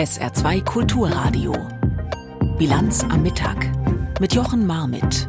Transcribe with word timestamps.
SR2 0.00 0.64
Kulturradio. 0.64 1.52
Bilanz 2.56 3.04
am 3.04 3.22
Mittag 3.22 3.70
mit 4.18 4.34
Jochen 4.34 4.66
Marmit. 4.66 5.28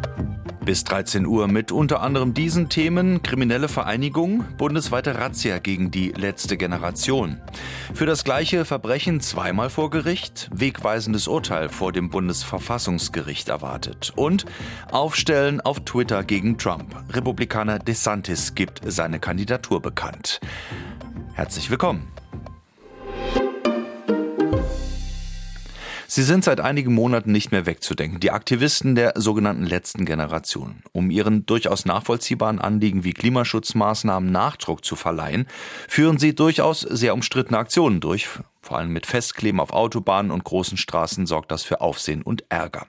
Bis 0.64 0.86
13 0.86 1.26
Uhr 1.26 1.48
mit 1.48 1.74
unter 1.74 2.02
anderem 2.02 2.34
diesen 2.34 2.70
Themen 2.70 3.22
kriminelle 3.24 3.68
Vereinigung, 3.68 4.46
bundesweite 4.58 5.18
Razzia 5.18 5.60
gegen 5.60 5.92
die 5.92 6.12
letzte 6.12 6.56
Generation. 6.56 7.42
Für 7.94 8.06
das 8.06 8.24
gleiche 8.24 8.64
Verbrechen 8.64 9.20
zweimal 9.20 9.70
vor 9.70 9.90
Gericht, 9.90 10.50
wegweisendes 10.54 11.28
Urteil 11.28 11.68
vor 11.68 11.92
dem 11.92 12.10
Bundesverfassungsgericht 12.10 13.50
erwartet 13.50 14.14
und 14.16 14.46
Aufstellen 14.92 15.60
auf 15.60 15.82
Twitter 15.82 16.24
gegen 16.24 16.58
Trump. 16.58 16.96
Republikaner 17.10 17.80
DeSantis 17.80 18.56
gibt 18.56 18.82
seine 18.86 19.20
Kandidatur 19.20 19.82
bekannt. 19.82 20.40
Herzlich 21.34 21.70
willkommen. 21.70 22.08
Sie 26.14 26.24
sind 26.24 26.44
seit 26.44 26.60
einigen 26.60 26.94
Monaten 26.94 27.32
nicht 27.32 27.54
mehr 27.54 27.66
wegzudenken, 27.66 28.20
die 28.20 28.32
Aktivisten 28.32 28.96
der 28.96 29.14
sogenannten 29.16 29.64
letzten 29.64 30.04
Generation. 30.04 30.84
Um 30.92 31.10
ihren 31.10 31.46
durchaus 31.46 31.86
nachvollziehbaren 31.86 32.60
Anliegen 32.60 33.06
wie 33.06 33.14
Klimaschutzmaßnahmen 33.14 34.30
Nachdruck 34.30 34.84
zu 34.84 34.98
verleihen, 34.98 35.48
führen 35.88 36.18
sie 36.18 36.36
durchaus 36.36 36.82
sehr 36.82 37.14
umstrittene 37.14 37.58
Aktionen 37.58 38.02
durch, 38.02 38.28
vor 38.62 38.78
allem 38.78 38.94
mit 38.94 39.06
Festkleben 39.06 39.60
auf 39.60 39.74
Autobahnen 39.74 40.32
und 40.32 40.44
großen 40.44 40.78
Straßen 40.78 41.26
sorgt 41.26 41.52
das 41.52 41.64
für 41.64 41.82
Aufsehen 41.82 42.22
und 42.22 42.44
Ärger. 42.50 42.86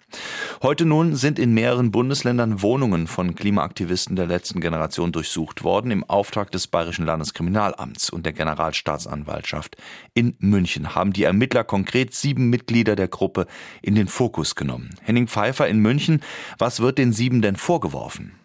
Heute 0.62 0.84
nun 0.84 1.16
sind 1.16 1.38
in 1.38 1.54
mehreren 1.54 1.90
Bundesländern 1.90 2.62
Wohnungen 2.62 3.06
von 3.06 3.34
Klimaaktivisten 3.34 4.14
der 4.16 4.26
letzten 4.26 4.60
Generation 4.60 5.12
durchsucht 5.12 5.64
worden 5.64 5.90
im 5.90 6.04
Auftrag 6.04 6.50
des 6.52 6.66
Bayerischen 6.66 7.06
Landeskriminalamts 7.06 8.10
und 8.10 8.26
der 8.26 8.34
Generalstaatsanwaltschaft. 8.34 9.76
In 10.14 10.36
München 10.38 10.94
haben 10.94 11.12
die 11.12 11.24
Ermittler 11.24 11.64
konkret 11.64 12.14
sieben 12.14 12.50
Mitglieder 12.50 12.94
der 12.94 13.08
Gruppe 13.08 13.46
in 13.80 13.94
den 13.94 14.08
Fokus 14.08 14.54
genommen. 14.54 14.90
Henning 15.02 15.26
Pfeiffer 15.26 15.66
in 15.68 15.78
München, 15.78 16.20
was 16.58 16.80
wird 16.80 16.98
den 16.98 17.12
sieben 17.12 17.40
denn 17.40 17.56
vorgeworfen? 17.56 18.41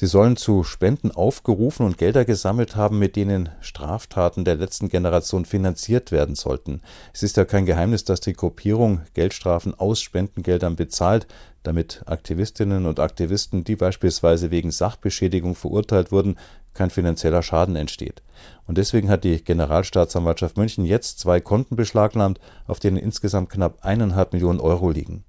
Sie 0.00 0.06
sollen 0.06 0.38
zu 0.38 0.64
Spenden 0.64 1.10
aufgerufen 1.10 1.84
und 1.84 1.98
Gelder 1.98 2.24
gesammelt 2.24 2.74
haben, 2.74 2.98
mit 2.98 3.16
denen 3.16 3.50
Straftaten 3.60 4.46
der 4.46 4.54
letzten 4.54 4.88
Generation 4.88 5.44
finanziert 5.44 6.10
werden 6.10 6.36
sollten. 6.36 6.80
Es 7.12 7.22
ist 7.22 7.36
ja 7.36 7.44
kein 7.44 7.66
Geheimnis, 7.66 8.04
dass 8.04 8.22
die 8.22 8.32
Gruppierung 8.32 9.02
Geldstrafen 9.12 9.78
aus 9.78 10.00
Spendengeldern 10.00 10.74
bezahlt, 10.74 11.26
damit 11.64 12.02
Aktivistinnen 12.06 12.86
und 12.86 12.98
Aktivisten, 12.98 13.62
die 13.62 13.76
beispielsweise 13.76 14.50
wegen 14.50 14.70
Sachbeschädigung 14.70 15.54
verurteilt 15.54 16.12
wurden, 16.12 16.38
kein 16.72 16.88
finanzieller 16.88 17.42
Schaden 17.42 17.76
entsteht. 17.76 18.22
Und 18.66 18.78
deswegen 18.78 19.10
hat 19.10 19.22
die 19.22 19.44
Generalstaatsanwaltschaft 19.44 20.56
München 20.56 20.86
jetzt 20.86 21.18
zwei 21.18 21.42
Konten 21.42 21.76
beschlagnahmt, 21.76 22.40
auf 22.66 22.80
denen 22.80 22.96
insgesamt 22.96 23.50
knapp 23.50 23.84
eineinhalb 23.84 24.32
Millionen 24.32 24.60
Euro 24.60 24.88
liegen. 24.88 25.24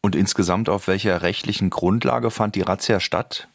Und 0.00 0.16
insgesamt 0.16 0.70
auf 0.70 0.88
welcher 0.88 1.20
rechtlichen 1.20 1.68
Grundlage 1.68 2.30
fand 2.30 2.54
die 2.54 2.62
Razzia 2.62 3.00
statt? 3.00 3.48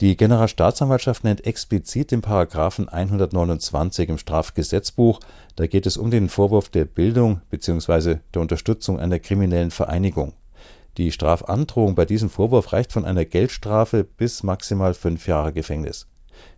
Die 0.00 0.16
Generalstaatsanwaltschaft 0.16 1.24
nennt 1.24 1.44
explizit 1.44 2.12
den 2.12 2.20
Paragraphen 2.20 2.88
129 2.88 4.08
im 4.08 4.18
Strafgesetzbuch. 4.18 5.18
Da 5.56 5.66
geht 5.66 5.86
es 5.86 5.96
um 5.96 6.12
den 6.12 6.28
Vorwurf 6.28 6.68
der 6.68 6.84
Bildung 6.84 7.40
bzw. 7.50 8.18
der 8.32 8.42
Unterstützung 8.42 9.00
einer 9.00 9.18
kriminellen 9.18 9.72
Vereinigung. 9.72 10.34
Die 10.98 11.10
Strafandrohung 11.10 11.96
bei 11.96 12.04
diesem 12.04 12.30
Vorwurf 12.30 12.72
reicht 12.72 12.92
von 12.92 13.04
einer 13.04 13.24
Geldstrafe 13.24 14.04
bis 14.04 14.44
maximal 14.44 14.94
fünf 14.94 15.26
Jahre 15.26 15.52
Gefängnis. 15.52 16.06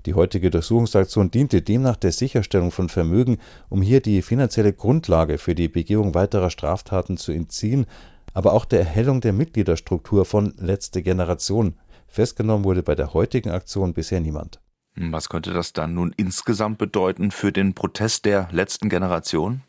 Die 0.04 0.12
heutige 0.12 0.50
Durchsuchungsaktion 0.50 1.30
diente 1.30 1.62
demnach 1.62 1.96
der 1.96 2.12
Sicherstellung 2.12 2.70
von 2.70 2.90
Vermögen, 2.90 3.38
um 3.70 3.80
hier 3.80 4.02
die 4.02 4.20
finanzielle 4.20 4.74
Grundlage 4.74 5.38
für 5.38 5.54
die 5.54 5.68
Begehung 5.68 6.14
weiterer 6.14 6.50
Straftaten 6.50 7.16
zu 7.16 7.32
entziehen, 7.32 7.86
aber 8.34 8.52
auch 8.52 8.66
der 8.66 8.80
Erhellung 8.80 9.22
der 9.22 9.32
Mitgliederstruktur 9.32 10.26
von 10.26 10.52
letzte 10.58 11.02
Generation– 11.02 11.76
Festgenommen 12.10 12.64
wurde 12.64 12.82
bei 12.82 12.96
der 12.96 13.14
heutigen 13.14 13.50
Aktion 13.50 13.94
bisher 13.94 14.20
niemand. 14.20 14.60
Was 14.96 15.28
könnte 15.28 15.52
das 15.52 15.72
dann 15.72 15.94
nun 15.94 16.12
insgesamt 16.16 16.78
bedeuten 16.78 17.30
für 17.30 17.52
den 17.52 17.74
Protest 17.74 18.24
der 18.24 18.48
letzten 18.50 18.88
Generation? 18.88 19.62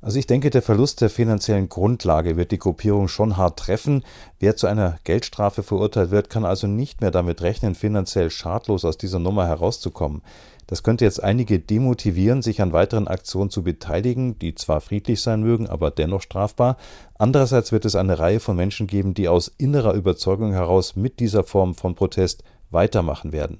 Also 0.00 0.18
ich 0.18 0.26
denke, 0.26 0.50
der 0.50 0.62
Verlust 0.62 1.00
der 1.00 1.10
finanziellen 1.10 1.68
Grundlage 1.68 2.36
wird 2.36 2.50
die 2.50 2.58
Gruppierung 2.58 3.06
schon 3.06 3.36
hart 3.36 3.60
treffen. 3.60 4.04
Wer 4.40 4.56
zu 4.56 4.66
einer 4.66 4.98
Geldstrafe 5.04 5.62
verurteilt 5.62 6.10
wird, 6.10 6.28
kann 6.28 6.44
also 6.44 6.66
nicht 6.66 7.00
mehr 7.00 7.12
damit 7.12 7.40
rechnen, 7.40 7.76
finanziell 7.76 8.28
schadlos 8.28 8.84
aus 8.84 8.98
dieser 8.98 9.20
Nummer 9.20 9.46
herauszukommen. 9.46 10.22
Das 10.66 10.82
könnte 10.82 11.04
jetzt 11.04 11.22
einige 11.22 11.58
demotivieren, 11.58 12.42
sich 12.42 12.62
an 12.62 12.72
weiteren 12.72 13.08
Aktionen 13.08 13.50
zu 13.50 13.62
beteiligen, 13.62 14.38
die 14.38 14.54
zwar 14.54 14.80
friedlich 14.80 15.20
sein 15.20 15.42
mögen, 15.42 15.68
aber 15.68 15.90
dennoch 15.90 16.22
strafbar. 16.22 16.76
Andererseits 17.14 17.72
wird 17.72 17.84
es 17.84 17.96
eine 17.96 18.18
Reihe 18.18 18.40
von 18.40 18.56
Menschen 18.56 18.86
geben, 18.86 19.14
die 19.14 19.28
aus 19.28 19.48
innerer 19.58 19.94
Überzeugung 19.94 20.52
heraus 20.52 20.96
mit 20.96 21.20
dieser 21.20 21.44
Form 21.44 21.74
von 21.74 21.94
Protest 21.94 22.44
weitermachen 22.70 23.32
werden. 23.32 23.58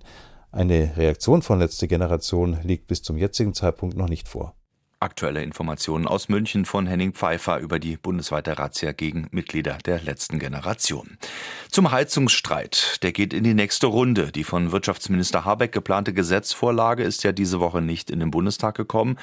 Eine 0.52 0.96
Reaktion 0.96 1.42
von 1.42 1.58
letzter 1.58 1.86
Generation 1.86 2.58
liegt 2.62 2.86
bis 2.86 3.02
zum 3.02 3.16
jetzigen 3.16 3.54
Zeitpunkt 3.54 3.96
noch 3.96 4.08
nicht 4.08 4.28
vor. 4.28 4.54
Aktuelle 5.02 5.42
Informationen 5.42 6.06
aus 6.06 6.28
München 6.28 6.64
von 6.64 6.86
Henning 6.86 7.12
Pfeiffer 7.12 7.58
über 7.58 7.80
die 7.80 7.96
bundesweite 7.96 8.56
Razzia 8.56 8.92
gegen 8.92 9.26
Mitglieder 9.32 9.78
der 9.84 10.00
letzten 10.00 10.38
Generation. 10.38 11.18
Zum 11.70 11.90
Heizungsstreit. 11.90 13.02
Der 13.02 13.10
geht 13.10 13.34
in 13.34 13.42
die 13.42 13.54
nächste 13.54 13.88
Runde. 13.88 14.30
Die 14.30 14.44
von 14.44 14.70
Wirtschaftsminister 14.70 15.44
Habeck 15.44 15.72
geplante 15.72 16.12
Gesetzvorlage 16.12 17.02
ist 17.02 17.24
ja 17.24 17.32
diese 17.32 17.58
Woche 17.58 17.82
nicht 17.82 18.10
in 18.10 18.20
den 18.20 18.30
Bundestag 18.30 18.76
gekommen. 18.76 19.18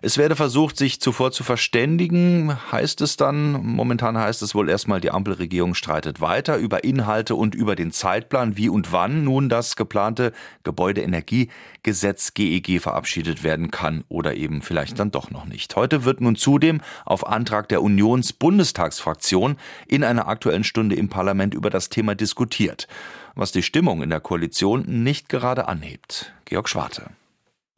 Es 0.00 0.16
werde 0.16 0.36
versucht, 0.36 0.76
sich 0.76 1.00
zuvor 1.00 1.32
zu 1.32 1.42
verständigen, 1.42 2.56
heißt 2.70 3.00
es 3.00 3.16
dann. 3.16 3.52
Momentan 3.64 4.16
heißt 4.16 4.42
es 4.42 4.54
wohl 4.54 4.68
erstmal, 4.68 5.00
die 5.00 5.10
Ampelregierung 5.10 5.74
streitet 5.74 6.20
weiter 6.20 6.56
über 6.56 6.84
Inhalte 6.84 7.34
und 7.34 7.56
über 7.56 7.74
den 7.74 7.90
Zeitplan, 7.90 8.56
wie 8.56 8.68
und 8.68 8.92
wann 8.92 9.24
nun 9.24 9.48
das 9.48 9.74
geplante 9.74 10.32
Gebäudeenergiegesetz 10.62 12.34
GEG 12.34 12.68
e 12.68 12.78
verabschiedet 12.78 13.42
werden 13.42 13.72
kann 13.72 14.04
oder 14.08 14.36
eben 14.36 14.62
vielleicht 14.62 15.00
dann 15.00 15.10
doch 15.10 15.32
noch 15.32 15.46
nicht. 15.46 15.74
Heute 15.74 16.04
wird 16.04 16.20
nun 16.20 16.36
zudem 16.36 16.80
auf 17.04 17.26
Antrag 17.26 17.68
der 17.68 17.82
Unionsbundestagsfraktion 17.82 19.56
in 19.88 20.04
einer 20.04 20.28
aktuellen 20.28 20.64
Stunde 20.64 20.94
im 20.94 21.08
Parlament 21.08 21.54
über 21.54 21.70
das 21.70 21.88
Thema 21.88 22.14
diskutiert, 22.14 22.86
was 23.34 23.50
die 23.50 23.64
Stimmung 23.64 24.02
in 24.02 24.10
der 24.10 24.20
Koalition 24.20 24.84
nicht 25.02 25.28
gerade 25.28 25.66
anhebt. 25.66 26.32
Georg 26.44 26.68
Schwarte. 26.68 27.10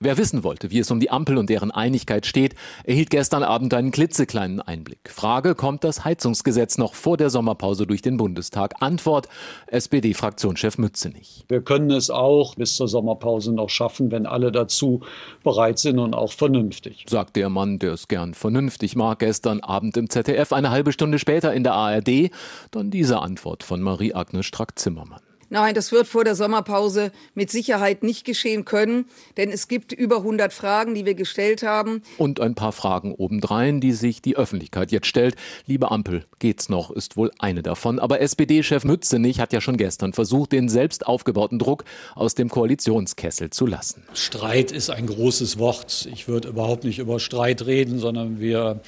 Wer 0.02 0.16
wissen 0.16 0.44
wollte, 0.44 0.70
wie 0.70 0.78
es 0.78 0.90
um 0.90 0.98
die 0.98 1.10
Ampel 1.10 1.36
und 1.36 1.50
deren 1.50 1.70
Einigkeit 1.70 2.24
steht, 2.24 2.54
erhielt 2.84 3.10
gestern 3.10 3.42
Abend 3.42 3.74
einen 3.74 3.90
klitzekleinen 3.90 4.62
Einblick. 4.62 5.10
Frage, 5.10 5.54
kommt 5.54 5.84
das 5.84 6.06
Heizungsgesetz 6.06 6.78
noch 6.78 6.94
vor 6.94 7.18
der 7.18 7.28
Sommerpause 7.28 7.86
durch 7.86 8.00
den 8.00 8.16
Bundestag? 8.16 8.80
Antwort, 8.80 9.28
SPD-Fraktionschef 9.66 10.78
Mützenich. 10.78 11.44
Wir 11.48 11.60
können 11.60 11.90
es 11.90 12.08
auch 12.08 12.54
bis 12.54 12.76
zur 12.76 12.88
Sommerpause 12.88 13.52
noch 13.52 13.68
schaffen, 13.68 14.10
wenn 14.10 14.24
alle 14.24 14.50
dazu 14.50 15.02
bereit 15.44 15.78
sind 15.78 15.98
und 15.98 16.14
auch 16.14 16.32
vernünftig. 16.32 17.04
Sagt 17.06 17.36
der 17.36 17.50
Mann, 17.50 17.78
der 17.78 17.92
es 17.92 18.08
gern 18.08 18.32
vernünftig 18.32 18.96
mag, 18.96 19.18
gestern 19.18 19.60
Abend 19.60 19.98
im 19.98 20.08
ZDF, 20.08 20.54
eine 20.54 20.70
halbe 20.70 20.92
Stunde 20.92 21.18
später 21.18 21.52
in 21.52 21.62
der 21.62 21.74
ARD, 21.74 22.30
dann 22.70 22.90
diese 22.90 23.18
Antwort 23.18 23.64
von 23.64 23.82
Marie-Agnes 23.82 24.46
Strack-Zimmermann. 24.46 25.20
Nein, 25.52 25.74
das 25.74 25.90
wird 25.90 26.06
vor 26.06 26.22
der 26.22 26.36
Sommerpause 26.36 27.10
mit 27.34 27.50
Sicherheit 27.50 28.04
nicht 28.04 28.24
geschehen 28.24 28.64
können, 28.64 29.06
denn 29.36 29.50
es 29.50 29.66
gibt 29.66 29.92
über 29.92 30.18
100 30.18 30.52
Fragen, 30.52 30.94
die 30.94 31.04
wir 31.04 31.14
gestellt 31.14 31.64
haben. 31.64 32.02
Und 32.18 32.38
ein 32.38 32.54
paar 32.54 32.70
Fragen 32.70 33.12
obendrein, 33.16 33.80
die 33.80 33.92
sich 33.92 34.22
die 34.22 34.36
Öffentlichkeit 34.36 34.92
jetzt 34.92 35.08
stellt. 35.08 35.34
Liebe 35.66 35.90
Ampel, 35.90 36.24
geht's 36.38 36.68
noch, 36.68 36.92
ist 36.92 37.16
wohl 37.16 37.32
eine 37.40 37.62
davon. 37.62 37.98
Aber 37.98 38.20
SPD-Chef 38.20 38.84
Mützenich 38.84 39.40
hat 39.40 39.52
ja 39.52 39.60
schon 39.60 39.76
gestern 39.76 40.12
versucht, 40.12 40.52
den 40.52 40.68
selbst 40.68 41.08
aufgebauten 41.08 41.58
Druck 41.58 41.84
aus 42.14 42.36
dem 42.36 42.48
Koalitionskessel 42.48 43.50
zu 43.50 43.66
lassen. 43.66 44.04
Streit 44.14 44.70
ist 44.70 44.90
ein 44.90 45.06
großes 45.06 45.58
Wort. 45.58 46.08
Ich 46.12 46.28
würde 46.28 46.46
überhaupt 46.46 46.84
nicht 46.84 47.00
über 47.00 47.18
Streit 47.18 47.66
reden, 47.66 47.98
sondern 47.98 48.38
wir 48.38 48.80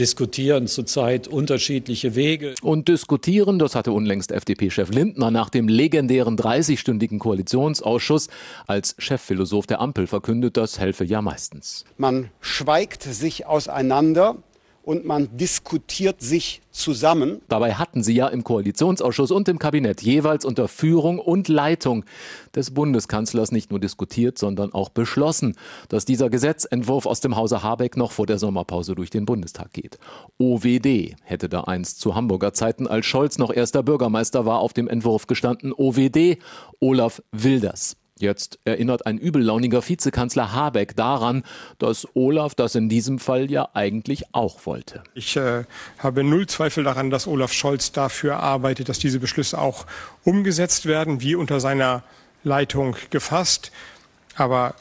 diskutieren 0.00 0.66
zurzeit 0.66 1.28
unterschiedliche 1.28 2.14
Wege. 2.14 2.54
Und 2.62 2.88
diskutieren, 2.88 3.58
das 3.58 3.74
hatte 3.74 3.92
unlängst 3.92 4.32
FDP-Chef 4.32 4.90
Lindner 4.90 5.30
nach 5.30 5.50
dem 5.50 5.68
legendären 5.68 6.38
30-stündigen 6.38 7.18
Koalitionsausschuss 7.18 8.28
als 8.66 8.94
Chefphilosoph 8.98 9.66
der 9.66 9.80
Ampel 9.80 10.06
verkündet, 10.06 10.56
das 10.56 10.78
helfe 10.78 11.04
ja 11.04 11.20
meistens. 11.20 11.84
Man 11.98 12.30
schweigt 12.40 13.02
sich 13.02 13.46
auseinander 13.46 14.36
und 14.82 15.04
man 15.04 15.36
diskutiert 15.36 16.20
sich 16.20 16.62
zusammen. 16.70 17.42
Dabei 17.48 17.74
hatten 17.74 18.02
sie 18.02 18.14
ja 18.14 18.28
im 18.28 18.44
Koalitionsausschuss 18.44 19.30
und 19.30 19.48
im 19.48 19.58
Kabinett 19.58 20.02
jeweils 20.02 20.44
unter 20.44 20.68
Führung 20.68 21.18
und 21.18 21.48
Leitung 21.48 22.04
des 22.54 22.72
Bundeskanzlers 22.72 23.52
nicht 23.52 23.70
nur 23.70 23.80
diskutiert, 23.80 24.38
sondern 24.38 24.72
auch 24.72 24.88
beschlossen, 24.88 25.56
dass 25.88 26.04
dieser 26.04 26.30
Gesetzentwurf 26.30 27.06
aus 27.06 27.20
dem 27.20 27.36
Hause 27.36 27.62
Habeck 27.62 27.96
noch 27.96 28.12
vor 28.12 28.26
der 28.26 28.38
Sommerpause 28.38 28.94
durch 28.94 29.10
den 29.10 29.26
Bundestag 29.26 29.72
geht. 29.72 29.98
OWD 30.38 31.16
hätte 31.24 31.48
da 31.48 31.62
einst 31.62 32.00
zu 32.00 32.14
Hamburger 32.14 32.52
Zeiten, 32.52 32.86
als 32.86 33.06
Scholz 33.06 33.38
noch 33.38 33.52
erster 33.52 33.82
Bürgermeister 33.82 34.46
war, 34.46 34.60
auf 34.60 34.72
dem 34.72 34.88
Entwurf 34.88 35.26
gestanden. 35.26 35.72
OWD, 35.76 36.38
Olaf 36.80 37.22
Wilders. 37.32 37.99
Jetzt 38.20 38.58
erinnert 38.64 39.06
ein 39.06 39.18
übellauniger 39.18 39.86
Vizekanzler 39.86 40.52
Habeck 40.52 40.94
daran, 40.94 41.42
dass 41.78 42.06
Olaf 42.14 42.54
das 42.54 42.74
in 42.74 42.88
diesem 42.88 43.18
Fall 43.18 43.50
ja 43.50 43.70
eigentlich 43.72 44.24
auch 44.32 44.66
wollte. 44.66 45.02
Ich 45.14 45.36
äh, 45.36 45.64
habe 45.98 46.22
null 46.22 46.46
Zweifel 46.46 46.84
daran, 46.84 47.10
dass 47.10 47.26
Olaf 47.26 47.52
Scholz 47.52 47.92
dafür 47.92 48.38
arbeitet, 48.38 48.88
dass 48.88 48.98
diese 48.98 49.20
Beschlüsse 49.20 49.58
auch 49.58 49.86
umgesetzt 50.24 50.86
werden, 50.86 51.20
wie 51.22 51.34
unter 51.34 51.60
seiner 51.60 52.02
Leitung 52.44 52.96
gefasst. 53.10 53.72
Aber 54.36 54.74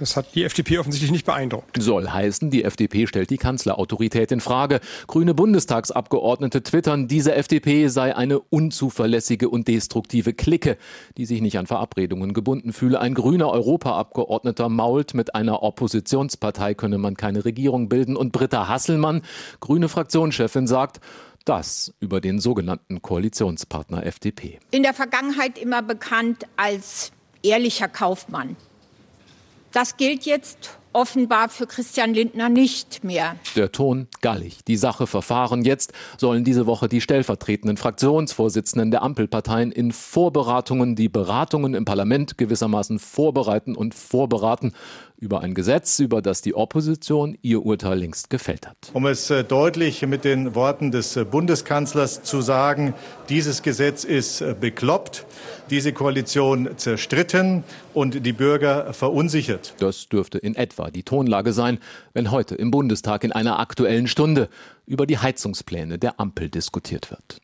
das 0.00 0.16
hat 0.16 0.34
die 0.34 0.44
FDP 0.44 0.78
offensichtlich 0.78 1.10
nicht 1.12 1.26
beeindruckt. 1.26 1.80
Soll 1.80 2.08
heißen, 2.08 2.50
die 2.50 2.64
FDP 2.64 3.06
stellt 3.06 3.30
die 3.30 3.36
Kanzlerautorität 3.36 4.32
in 4.32 4.40
Frage. 4.40 4.80
Grüne 5.06 5.34
Bundestagsabgeordnete 5.34 6.62
twittern, 6.62 7.06
diese 7.06 7.34
FDP 7.34 7.88
sei 7.88 8.16
eine 8.16 8.40
unzuverlässige 8.40 9.48
und 9.50 9.68
destruktive 9.68 10.32
Clique, 10.32 10.78
die 11.18 11.26
sich 11.26 11.42
nicht 11.42 11.58
an 11.58 11.66
Verabredungen 11.66 12.32
gebunden 12.32 12.72
fühle. 12.72 12.98
Ein 13.00 13.14
grüner 13.14 13.50
Europaabgeordneter 13.50 14.70
mault, 14.70 15.12
mit 15.14 15.34
einer 15.34 15.62
Oppositionspartei 15.62 16.74
könne 16.74 16.96
man 16.96 17.16
keine 17.16 17.44
Regierung 17.44 17.90
bilden. 17.90 18.16
Und 18.16 18.32
Britta 18.32 18.68
Hasselmann, 18.68 19.22
grüne 19.60 19.90
Fraktionschefin, 19.90 20.66
sagt, 20.66 21.00
das 21.44 21.92
über 22.00 22.20
den 22.20 22.38
sogenannten 22.38 23.02
Koalitionspartner 23.02 24.06
FDP. 24.06 24.58
In 24.70 24.82
der 24.82 24.94
Vergangenheit 24.94 25.58
immer 25.58 25.82
bekannt 25.82 26.46
als 26.56 27.12
ehrlicher 27.42 27.88
Kaufmann. 27.88 28.56
Das 29.72 29.96
gilt 29.96 30.26
jetzt 30.26 30.80
offenbar 30.92 31.48
für 31.48 31.66
Christian 31.66 32.14
Lindner 32.14 32.48
nicht 32.48 33.04
mehr. 33.04 33.36
Der 33.54 33.70
Ton 33.70 34.08
gallig. 34.20 34.64
Die 34.64 34.76
Sache 34.76 35.06
verfahren. 35.06 35.64
Jetzt 35.64 35.92
sollen 36.18 36.42
diese 36.42 36.66
Woche 36.66 36.88
die 36.88 37.00
stellvertretenden 37.00 37.76
Fraktionsvorsitzenden 37.76 38.90
der 38.90 39.02
Ampelparteien 39.02 39.70
in 39.70 39.92
Vorberatungen 39.92 40.96
die 40.96 41.08
Beratungen 41.08 41.74
im 41.74 41.84
Parlament 41.84 42.38
gewissermaßen 42.38 42.98
vorbereiten 42.98 43.76
und 43.76 43.94
vorberaten 43.94 44.72
über 45.20 45.42
ein 45.42 45.54
Gesetz, 45.54 45.98
über 45.98 46.22
das 46.22 46.42
die 46.42 46.54
Opposition 46.54 47.36
ihr 47.42 47.64
Urteil 47.64 47.98
längst 47.98 48.30
gefällt 48.30 48.66
hat. 48.66 48.90
Um 48.94 49.06
es 49.06 49.30
äh, 49.30 49.44
deutlich 49.44 50.04
mit 50.06 50.24
den 50.24 50.54
Worten 50.54 50.90
des 50.90 51.16
äh, 51.16 51.24
Bundeskanzlers 51.24 52.22
zu 52.22 52.40
sagen, 52.40 52.94
dieses 53.28 53.62
Gesetz 53.62 54.04
ist 54.04 54.40
äh, 54.40 54.56
bekloppt, 54.58 55.26
diese 55.68 55.92
Koalition 55.92 56.70
zerstritten 56.76 57.62
und 57.94 58.24
die 58.26 58.32
Bürger 58.32 58.92
verunsichert. 58.92 59.74
Das 59.78 60.08
dürfte 60.08 60.38
in 60.38 60.56
etwa 60.56 60.90
die 60.90 61.02
Tonlage 61.02 61.52
sein, 61.52 61.78
wenn 62.14 62.30
heute 62.30 62.54
im 62.54 62.70
Bundestag 62.70 63.22
in 63.22 63.32
einer 63.32 63.60
aktuellen 63.60 64.08
Stunde 64.08 64.48
über 64.86 65.06
die 65.06 65.18
Heizungspläne 65.18 65.98
der 65.98 66.18
Ampel 66.18 66.48
diskutiert 66.48 67.10
wird. 67.10 67.40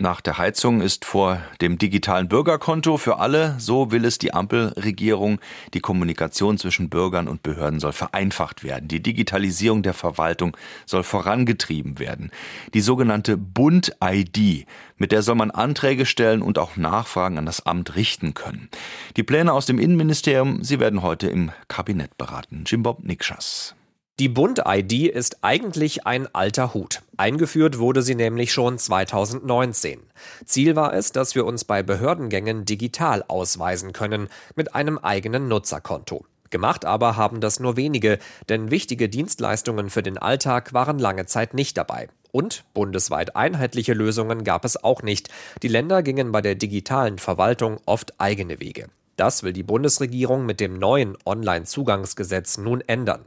Nach 0.00 0.20
der 0.20 0.38
Heizung 0.38 0.80
ist 0.80 1.04
vor 1.04 1.42
dem 1.60 1.76
digitalen 1.76 2.28
Bürgerkonto 2.28 2.98
für 2.98 3.18
alle, 3.18 3.56
so 3.58 3.90
will 3.90 4.04
es 4.04 4.16
die 4.16 4.32
Ampelregierung, 4.32 5.40
die 5.74 5.80
Kommunikation 5.80 6.56
zwischen 6.56 6.88
Bürgern 6.88 7.26
und 7.26 7.42
Behörden 7.42 7.80
soll 7.80 7.92
vereinfacht 7.92 8.62
werden. 8.62 8.86
Die 8.86 9.02
Digitalisierung 9.02 9.82
der 9.82 9.94
Verwaltung 9.94 10.56
soll 10.86 11.02
vorangetrieben 11.02 11.98
werden. 11.98 12.30
Die 12.74 12.80
sogenannte 12.80 13.36
Bund-ID, 13.36 14.68
mit 14.98 15.10
der 15.10 15.22
soll 15.22 15.34
man 15.34 15.50
Anträge 15.50 16.06
stellen 16.06 16.42
und 16.42 16.60
auch 16.60 16.76
Nachfragen 16.76 17.36
an 17.36 17.46
das 17.46 17.66
Amt 17.66 17.96
richten 17.96 18.34
können. 18.34 18.68
Die 19.16 19.24
Pläne 19.24 19.52
aus 19.52 19.66
dem 19.66 19.80
Innenministerium, 19.80 20.62
sie 20.62 20.78
werden 20.78 21.02
heute 21.02 21.26
im 21.26 21.50
Kabinett 21.66 22.16
beraten. 22.16 22.62
Jim 22.68 22.84
Bob 22.84 23.02
Nikschas. 23.02 23.74
Die 24.20 24.28
Bund-ID 24.28 25.12
ist 25.14 25.38
eigentlich 25.42 26.04
ein 26.04 26.26
alter 26.34 26.74
Hut. 26.74 27.02
Eingeführt 27.16 27.78
wurde 27.78 28.02
sie 28.02 28.16
nämlich 28.16 28.52
schon 28.52 28.76
2019. 28.76 30.00
Ziel 30.44 30.74
war 30.74 30.92
es, 30.92 31.12
dass 31.12 31.36
wir 31.36 31.46
uns 31.46 31.64
bei 31.64 31.84
Behördengängen 31.84 32.64
digital 32.64 33.24
ausweisen 33.28 33.92
können 33.92 34.28
mit 34.56 34.74
einem 34.74 34.98
eigenen 34.98 35.46
Nutzerkonto. 35.46 36.24
Gemacht 36.50 36.84
aber 36.84 37.16
haben 37.16 37.40
das 37.40 37.60
nur 37.60 37.76
wenige, 37.76 38.18
denn 38.48 38.72
wichtige 38.72 39.08
Dienstleistungen 39.08 39.88
für 39.88 40.02
den 40.02 40.18
Alltag 40.18 40.72
waren 40.72 40.98
lange 40.98 41.26
Zeit 41.26 41.54
nicht 41.54 41.76
dabei. 41.76 42.08
Und 42.32 42.64
bundesweit 42.74 43.36
einheitliche 43.36 43.94
Lösungen 43.94 44.42
gab 44.42 44.64
es 44.64 44.82
auch 44.82 45.04
nicht. 45.04 45.28
Die 45.62 45.68
Länder 45.68 46.02
gingen 46.02 46.32
bei 46.32 46.42
der 46.42 46.56
digitalen 46.56 47.18
Verwaltung 47.18 47.78
oft 47.86 48.18
eigene 48.18 48.58
Wege. 48.58 48.88
Das 49.18 49.42
will 49.42 49.52
die 49.52 49.64
Bundesregierung 49.64 50.46
mit 50.46 50.60
dem 50.60 50.78
neuen 50.78 51.18
Online-Zugangsgesetz 51.26 52.56
nun 52.56 52.82
ändern. 52.86 53.24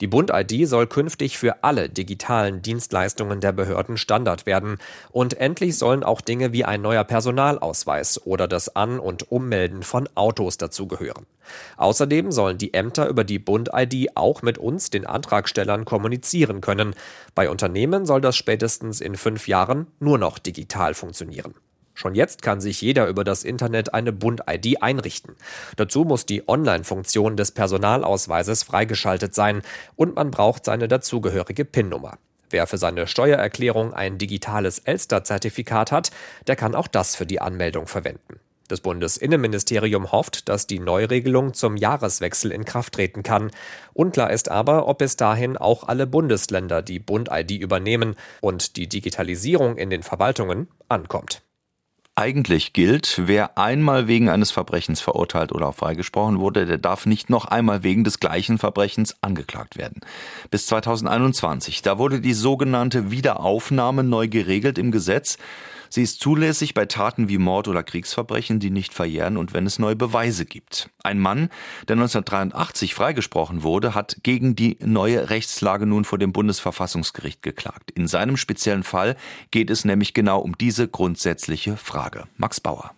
Die 0.00 0.06
Bund-ID 0.06 0.66
soll 0.66 0.86
künftig 0.86 1.36
für 1.36 1.62
alle 1.62 1.90
digitalen 1.90 2.62
Dienstleistungen 2.62 3.40
der 3.40 3.52
Behörden 3.52 3.98
Standard 3.98 4.46
werden. 4.46 4.78
Und 5.12 5.34
endlich 5.34 5.76
sollen 5.76 6.02
auch 6.02 6.22
Dinge 6.22 6.54
wie 6.54 6.64
ein 6.64 6.80
neuer 6.80 7.04
Personalausweis 7.04 8.26
oder 8.26 8.48
das 8.48 8.74
An- 8.74 8.98
und 8.98 9.30
Ummelden 9.30 9.82
von 9.82 10.08
Autos 10.14 10.56
dazugehören. 10.56 11.26
Außerdem 11.76 12.32
sollen 12.32 12.56
die 12.56 12.72
Ämter 12.72 13.06
über 13.06 13.24
die 13.24 13.38
Bund-ID 13.38 14.16
auch 14.16 14.40
mit 14.40 14.56
uns, 14.56 14.88
den 14.88 15.06
Antragstellern, 15.06 15.84
kommunizieren 15.84 16.62
können. 16.62 16.94
Bei 17.34 17.50
Unternehmen 17.50 18.06
soll 18.06 18.22
das 18.22 18.34
spätestens 18.34 19.02
in 19.02 19.14
fünf 19.14 19.46
Jahren 19.46 19.88
nur 20.00 20.16
noch 20.16 20.38
digital 20.38 20.94
funktionieren. 20.94 21.52
Schon 21.94 22.14
jetzt 22.14 22.42
kann 22.42 22.60
sich 22.60 22.80
jeder 22.80 23.06
über 23.06 23.24
das 23.24 23.44
Internet 23.44 23.94
eine 23.94 24.12
Bund-ID 24.12 24.82
einrichten. 24.82 25.36
Dazu 25.76 26.04
muss 26.04 26.26
die 26.26 26.48
Online-Funktion 26.48 27.36
des 27.36 27.52
Personalausweises 27.52 28.64
freigeschaltet 28.64 29.34
sein 29.34 29.62
und 29.96 30.16
man 30.16 30.30
braucht 30.30 30.64
seine 30.64 30.88
dazugehörige 30.88 31.64
PIN-Nummer. 31.64 32.18
Wer 32.50 32.66
für 32.66 32.78
seine 32.78 33.06
Steuererklärung 33.06 33.94
ein 33.94 34.18
digitales 34.18 34.80
Elster-Zertifikat 34.80 35.92
hat, 35.92 36.10
der 36.46 36.56
kann 36.56 36.74
auch 36.74 36.88
das 36.88 37.16
für 37.16 37.26
die 37.26 37.40
Anmeldung 37.40 37.86
verwenden. 37.86 38.40
Das 38.68 38.80
Bundesinnenministerium 38.80 40.10
hofft, 40.10 40.48
dass 40.48 40.66
die 40.66 40.78
Neuregelung 40.78 41.52
zum 41.52 41.76
Jahreswechsel 41.76 42.50
in 42.50 42.64
Kraft 42.64 42.94
treten 42.94 43.22
kann. 43.22 43.50
Unklar 43.92 44.30
ist 44.30 44.50
aber, 44.50 44.88
ob 44.88 44.98
bis 44.98 45.16
dahin 45.16 45.56
auch 45.58 45.86
alle 45.86 46.06
Bundesländer 46.06 46.80
die 46.80 46.98
Bund-ID 46.98 47.52
übernehmen 47.52 48.16
und 48.40 48.76
die 48.76 48.88
Digitalisierung 48.88 49.76
in 49.76 49.90
den 49.90 50.02
Verwaltungen 50.02 50.68
ankommt. 50.88 51.42
Eigentlich 52.16 52.72
gilt, 52.72 53.22
wer 53.24 53.58
einmal 53.58 54.06
wegen 54.06 54.28
eines 54.28 54.52
Verbrechens 54.52 55.00
verurteilt 55.00 55.50
oder 55.50 55.72
freigesprochen 55.72 56.38
wurde, 56.38 56.64
der 56.64 56.78
darf 56.78 57.06
nicht 57.06 57.28
noch 57.28 57.46
einmal 57.46 57.82
wegen 57.82 58.04
des 58.04 58.20
gleichen 58.20 58.58
Verbrechens 58.58 59.16
angeklagt 59.20 59.76
werden. 59.76 60.00
Bis 60.48 60.66
2021, 60.66 61.82
da 61.82 61.98
wurde 61.98 62.20
die 62.20 62.34
sogenannte 62.34 63.10
Wiederaufnahme 63.10 64.04
neu 64.04 64.28
geregelt 64.28 64.78
im 64.78 64.92
Gesetz. 64.92 65.38
Sie 65.94 66.02
ist 66.02 66.20
zulässig 66.20 66.74
bei 66.74 66.86
Taten 66.86 67.28
wie 67.28 67.38
Mord 67.38 67.68
oder 67.68 67.84
Kriegsverbrechen, 67.84 68.58
die 68.58 68.70
nicht 68.70 68.92
verjähren 68.92 69.36
und 69.36 69.54
wenn 69.54 69.64
es 69.64 69.78
neue 69.78 69.94
Beweise 69.94 70.44
gibt. 70.44 70.90
Ein 71.04 71.20
Mann, 71.20 71.50
der 71.86 71.94
1983 71.94 72.94
freigesprochen 72.94 73.62
wurde, 73.62 73.94
hat 73.94 74.16
gegen 74.24 74.56
die 74.56 74.76
neue 74.80 75.30
Rechtslage 75.30 75.86
nun 75.86 76.04
vor 76.04 76.18
dem 76.18 76.32
Bundesverfassungsgericht 76.32 77.42
geklagt. 77.42 77.92
In 77.92 78.08
seinem 78.08 78.36
speziellen 78.36 78.82
Fall 78.82 79.14
geht 79.52 79.70
es 79.70 79.84
nämlich 79.84 80.14
genau 80.14 80.40
um 80.40 80.58
diese 80.58 80.88
grundsätzliche 80.88 81.76
Frage. 81.76 82.24
Max 82.38 82.58
Bauer. 82.58 82.90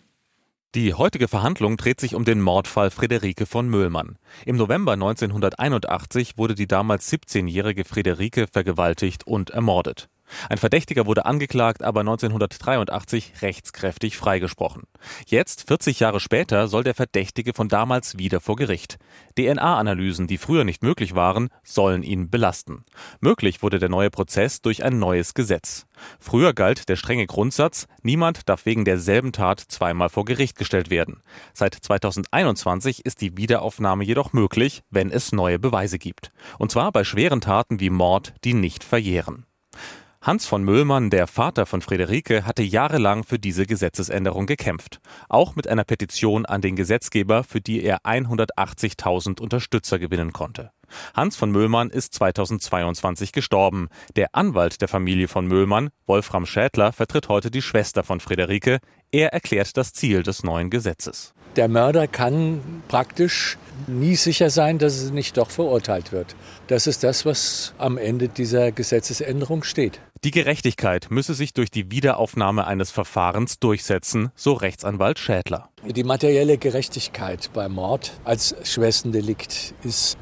Die 0.73 0.95
heutige 0.95 1.27
Verhandlung 1.27 1.77
dreht 1.77 1.99
sich 1.99 2.15
um 2.15 2.25
den 2.25 2.41
Mordfall 2.41 2.89
Friederike 2.89 3.45
von 3.45 3.69
Müllmann. 3.69 4.17
Im 4.43 4.57
November 4.57 4.93
1981 4.93 6.39
wurde 6.39 6.55
die 6.55 6.67
damals 6.67 7.13
17-jährige 7.13 7.85
Friederike 7.85 8.47
vergewaltigt 8.51 9.27
und 9.27 9.51
ermordet. 9.51 10.09
Ein 10.49 10.57
Verdächtiger 10.57 11.05
wurde 11.05 11.25
angeklagt, 11.25 11.83
aber 11.83 12.01
1983 12.01 13.41
rechtskräftig 13.41 14.17
freigesprochen. 14.17 14.83
Jetzt, 15.25 15.67
40 15.67 15.99
Jahre 15.99 16.19
später, 16.19 16.67
soll 16.67 16.83
der 16.83 16.95
Verdächtige 16.95 17.53
von 17.53 17.69
damals 17.69 18.17
wieder 18.17 18.41
vor 18.41 18.55
Gericht. 18.55 18.97
DNA-Analysen, 19.37 20.27
die 20.27 20.37
früher 20.37 20.63
nicht 20.63 20.83
möglich 20.83 21.15
waren, 21.15 21.49
sollen 21.63 22.03
ihn 22.03 22.29
belasten. 22.29 22.83
Möglich 23.19 23.63
wurde 23.63 23.79
der 23.79 23.89
neue 23.89 24.09
Prozess 24.09 24.61
durch 24.61 24.83
ein 24.83 24.99
neues 24.99 25.33
Gesetz. 25.33 25.85
Früher 26.19 26.53
galt 26.53 26.89
der 26.89 26.95
strenge 26.95 27.25
Grundsatz, 27.25 27.87
niemand 28.03 28.49
darf 28.49 28.65
wegen 28.65 28.85
derselben 28.85 29.31
Tat 29.31 29.59
zweimal 29.59 30.09
vor 30.09 30.25
Gericht 30.25 30.57
gestellt 30.57 30.89
werden. 30.89 31.21
Seit 31.53 31.73
2021 31.73 33.05
ist 33.05 33.21
die 33.21 33.37
Wiederaufnahme 33.37 34.03
jedoch 34.03 34.33
möglich, 34.33 34.83
wenn 34.89 35.11
es 35.11 35.31
neue 35.31 35.59
Beweise 35.59 35.97
gibt. 35.97 36.31
Und 36.59 36.71
zwar 36.71 36.91
bei 36.91 37.03
schweren 37.03 37.41
Taten 37.41 37.79
wie 37.79 37.89
Mord, 37.89 38.33
die 38.43 38.53
nicht 38.53 38.83
verjähren. 38.83 39.45
Hans 40.27 40.45
von 40.45 40.61
Möllmann, 40.61 41.09
der 41.09 41.25
Vater 41.25 41.65
von 41.65 41.81
Friederike, 41.81 42.45
hatte 42.45 42.61
jahrelang 42.61 43.23
für 43.23 43.39
diese 43.39 43.65
Gesetzesänderung 43.65 44.45
gekämpft. 44.45 44.99
Auch 45.29 45.55
mit 45.55 45.69
einer 45.69 45.85
Petition 45.85 46.45
an 46.45 46.59
den 46.59 46.75
Gesetzgeber, 46.75 47.45
für 47.45 47.61
die 47.61 47.81
er 47.81 47.99
180.000 47.99 49.39
Unterstützer 49.39 49.99
gewinnen 49.99 50.33
konnte. 50.33 50.71
Hans 51.13 51.37
von 51.37 51.49
Möllmann 51.51 51.89
ist 51.89 52.13
2022 52.13 53.31
gestorben. 53.31 53.87
Der 54.17 54.35
Anwalt 54.35 54.81
der 54.81 54.89
Familie 54.89 55.29
von 55.29 55.47
Möllmann, 55.47 55.91
Wolfram 56.07 56.45
Schädler, 56.45 56.91
vertritt 56.91 57.29
heute 57.29 57.49
die 57.49 57.61
Schwester 57.61 58.03
von 58.03 58.19
Friederike. 58.19 58.79
Er 59.13 59.31
erklärt 59.31 59.77
das 59.77 59.93
Ziel 59.93 60.23
des 60.23 60.43
neuen 60.43 60.69
Gesetzes. 60.69 61.33
Der 61.55 61.69
Mörder 61.69 62.07
kann 62.07 62.83
praktisch 62.87 63.57
nie 63.87 64.15
sicher 64.15 64.49
sein, 64.49 64.77
dass 64.77 64.97
es 64.97 65.11
nicht 65.11 65.37
doch 65.37 65.49
verurteilt 65.49 66.11
wird. 66.11 66.35
Das 66.67 66.85
ist 66.85 67.03
das, 67.03 67.25
was 67.25 67.73
am 67.77 67.97
Ende 67.97 68.27
dieser 68.27 68.71
Gesetzesänderung 68.71 69.63
steht. 69.63 69.99
Die 70.23 70.31
Gerechtigkeit 70.31 71.07
müsse 71.11 71.35
sich 71.35 71.53
durch 71.53 71.69
die 71.69 71.91
Wiederaufnahme 71.91 72.65
eines 72.65 72.89
Verfahrens 72.89 73.59
durchsetzen, 73.59 74.31
so 74.35 74.53
Rechtsanwalt 74.53 75.19
Schädler. 75.19 75.69
Die 75.85 76.03
materielle 76.03 76.57
Gerechtigkeit 76.57 77.51
beim 77.53 77.73
Mord 77.73 78.13
als 78.23 78.55
schwersten 78.63 79.11
Delikt 79.11 79.75
ist 79.83 80.17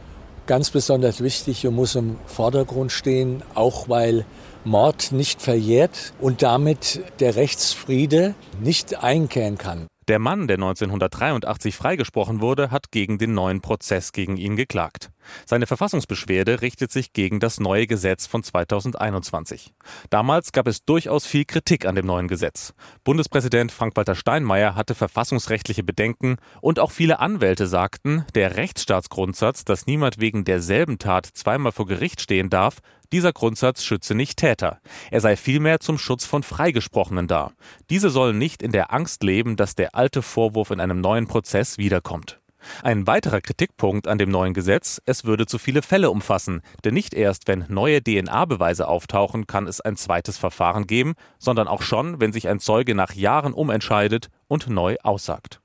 ganz 0.48 0.70
besonders 0.70 1.22
wichtig 1.22 1.66
und 1.66 1.76
muss 1.76 1.96
im 1.96 2.18
Vordergrund 2.26 2.92
stehen, 2.92 3.42
auch 3.54 3.88
weil 3.88 4.26
Mord 4.66 5.12
nicht 5.12 5.42
verjährt 5.42 6.14
und 6.20 6.42
damit 6.42 7.02
der 7.20 7.36
Rechtsfriede 7.36 8.36
nicht 8.62 9.02
einkehren 9.02 9.58
kann. 9.58 9.88
Der 10.08 10.20
Mann, 10.20 10.48
der 10.48 10.58
1983 10.58 11.76
freigesprochen 11.76 12.40
wurde, 12.40 12.70
hat 12.70 12.92
gegen 12.92 13.18
den 13.18 13.34
neuen 13.34 13.62
Prozess 13.62 14.12
gegen 14.12 14.38
ihn 14.38 14.56
geklagt. 14.56 15.10
Seine 15.48 15.66
Verfassungsbeschwerde 15.66 16.62
richtet 16.62 16.92
sich 16.92 17.12
gegen 17.12 17.40
das 17.40 17.60
neue 17.60 17.88
Gesetz 17.88 18.28
von 18.28 18.44
2021. 18.44 19.74
Damals 20.12 20.52
gab 20.52 20.68
es 20.68 20.86
durchaus 20.86 21.26
viel 21.26 21.46
Kritik 21.46 21.88
an 21.88 21.96
dem 21.96 22.06
neuen 22.06 22.28
Gesetz. 22.28 22.76
Bundespräsident 23.04 23.72
Frank-Walter 23.72 24.14
Steinmeier 24.14 24.76
hatte 24.76 24.94
verfassungsrechtliche 24.94 25.84
Bedenken 25.84 26.38
und 26.62 26.80
auch 26.80 26.92
viele 26.92 27.20
Anwälte 27.20 27.66
sagten, 27.66 28.26
der 28.36 28.58
Rechtsstaatsgrundsatz, 28.58 29.66
dass 29.66 29.88
niemand 29.88 30.20
wegen 30.20 30.46
derselben 30.46 31.00
Tat 31.00 31.26
zweimal 31.26 31.72
vor 31.72 31.88
Gericht 31.88 32.22
stehen 32.22 32.52
darf, 32.52 32.78
dieser 33.16 33.32
Grundsatz 33.32 33.86
schütze 33.86 34.14
nicht 34.14 34.40
Täter. 34.40 34.82
Er 35.10 35.22
sei 35.22 35.38
vielmehr 35.38 35.80
zum 35.80 35.98
Schutz 35.98 36.26
von 36.26 36.44
Freigesprochenen 36.44 37.30
da. 37.30 37.54
Diese 37.90 38.10
sollen 38.10 38.38
nicht 38.38 38.62
in 38.62 38.74
der 38.74 38.92
Angst 38.92 39.24
leben, 39.24 39.56
dass 39.56 39.74
der 39.74 39.96
alte 39.96 40.22
Vorwurf 40.22 40.70
in 40.70 40.82
einem 40.82 41.00
neuen 41.00 41.26
Prozess 41.26 41.78
wiederkommt. 41.78 42.42
Ein 42.84 43.08
weiterer 43.08 43.40
Kritikpunkt 43.40 44.10
an 44.10 44.18
dem 44.18 44.30
neuen 44.30 44.54
Gesetz, 44.54 45.02
es 45.06 45.24
würde 45.24 45.46
zu 45.46 45.58
viele 45.58 45.82
Fälle 45.82 46.12
umfassen, 46.12 46.62
denn 46.84 46.94
nicht 46.94 47.14
erst, 47.14 47.48
wenn 47.48 47.64
neue 47.70 48.04
DNA-Beweise 48.04 48.86
auftauchen, 48.86 49.48
kann 49.48 49.66
es 49.66 49.80
ein 49.80 49.96
zweites 49.96 50.38
Verfahren 50.38 50.86
geben, 50.86 51.14
sondern 51.40 51.70
auch 51.70 51.84
schon, 51.84 52.20
wenn 52.20 52.34
sich 52.34 52.50
ein 52.50 52.60
Zeuge 52.60 52.96
nach 52.96 53.14
Jahren 53.14 53.54
umentscheidet 53.54 54.28
und 54.50 54.68
neu 54.68 54.98
aussagt. 55.04 55.62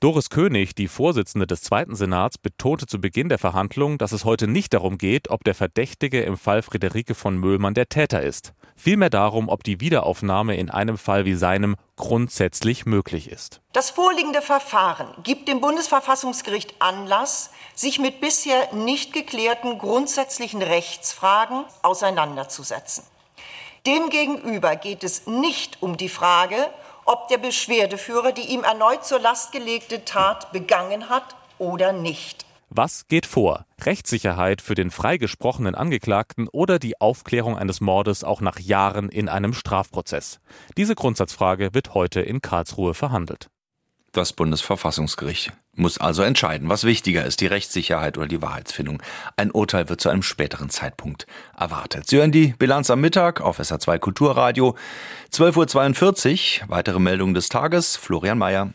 Doris 0.00 0.30
König, 0.30 0.74
die 0.74 0.88
Vorsitzende 0.88 1.46
des 1.46 1.62
Zweiten 1.62 1.96
Senats, 1.96 2.38
betonte 2.38 2.86
zu 2.86 3.00
Beginn 3.00 3.28
der 3.28 3.38
Verhandlungen, 3.38 3.98
dass 3.98 4.12
es 4.12 4.24
heute 4.24 4.46
nicht 4.46 4.74
darum 4.74 4.98
geht, 4.98 5.30
ob 5.30 5.44
der 5.44 5.54
Verdächtige 5.54 6.22
im 6.22 6.36
Fall 6.36 6.62
Friederike 6.62 7.14
von 7.14 7.36
Möhlmann 7.36 7.74
der 7.74 7.88
Täter 7.88 8.22
ist. 8.22 8.52
Vielmehr 8.76 9.10
darum, 9.10 9.48
ob 9.48 9.64
die 9.64 9.80
Wiederaufnahme 9.80 10.56
in 10.56 10.70
einem 10.70 10.98
Fall 10.98 11.24
wie 11.24 11.34
seinem 11.34 11.76
grundsätzlich 11.96 12.86
möglich 12.86 13.30
ist. 13.30 13.60
Das 13.72 13.90
vorliegende 13.90 14.42
Verfahren 14.42 15.08
gibt 15.22 15.48
dem 15.48 15.60
Bundesverfassungsgericht 15.60 16.74
Anlass, 16.80 17.50
sich 17.74 17.98
mit 17.98 18.20
bisher 18.20 18.72
nicht 18.74 19.12
geklärten 19.12 19.78
grundsätzlichen 19.78 20.62
Rechtsfragen 20.62 21.64
auseinanderzusetzen. 21.82 23.04
Demgegenüber 23.86 24.76
geht 24.76 25.02
es 25.04 25.26
nicht 25.26 25.82
um 25.82 25.96
die 25.96 26.08
Frage, 26.08 26.56
ob 27.04 27.28
der 27.28 27.38
Beschwerdeführer 27.38 28.32
die 28.32 28.52
ihm 28.52 28.64
erneut 28.64 29.04
zur 29.04 29.20
Last 29.20 29.52
gelegte 29.52 30.04
Tat 30.04 30.52
begangen 30.52 31.08
hat 31.08 31.36
oder 31.58 31.92
nicht. 31.92 32.44
Was 32.74 33.06
geht 33.06 33.26
vor? 33.26 33.66
Rechtssicherheit 33.82 34.62
für 34.62 34.74
den 34.74 34.90
freigesprochenen 34.90 35.74
Angeklagten 35.74 36.48
oder 36.48 36.78
die 36.78 36.98
Aufklärung 37.02 37.58
eines 37.58 37.82
Mordes 37.82 38.24
auch 38.24 38.40
nach 38.40 38.58
Jahren 38.58 39.10
in 39.10 39.28
einem 39.28 39.52
Strafprozess? 39.52 40.40
Diese 40.78 40.94
Grundsatzfrage 40.94 41.74
wird 41.74 41.92
heute 41.92 42.22
in 42.22 42.40
Karlsruhe 42.40 42.94
verhandelt. 42.94 43.50
Das 44.12 44.34
Bundesverfassungsgericht 44.34 45.52
muss 45.74 45.96
also 45.96 46.22
entscheiden, 46.22 46.68
was 46.68 46.84
wichtiger 46.84 47.24
ist, 47.24 47.40
die 47.40 47.46
Rechtssicherheit 47.46 48.18
oder 48.18 48.28
die 48.28 48.42
Wahrheitsfindung. 48.42 49.02
Ein 49.36 49.50
Urteil 49.50 49.88
wird 49.88 50.02
zu 50.02 50.10
einem 50.10 50.22
späteren 50.22 50.68
Zeitpunkt 50.68 51.26
erwartet. 51.56 52.08
Sie 52.08 52.18
hören 52.18 52.30
die 52.30 52.48
Bilanz 52.58 52.90
am 52.90 53.00
Mittag 53.00 53.40
auf 53.40 53.58
SA2 53.58 53.98
Kulturradio. 53.98 54.76
12.42 55.32 56.60
Uhr, 56.60 56.68
weitere 56.68 56.98
Meldungen 57.00 57.32
des 57.32 57.48
Tages, 57.48 57.96
Florian 57.96 58.36
Mayer. 58.36 58.74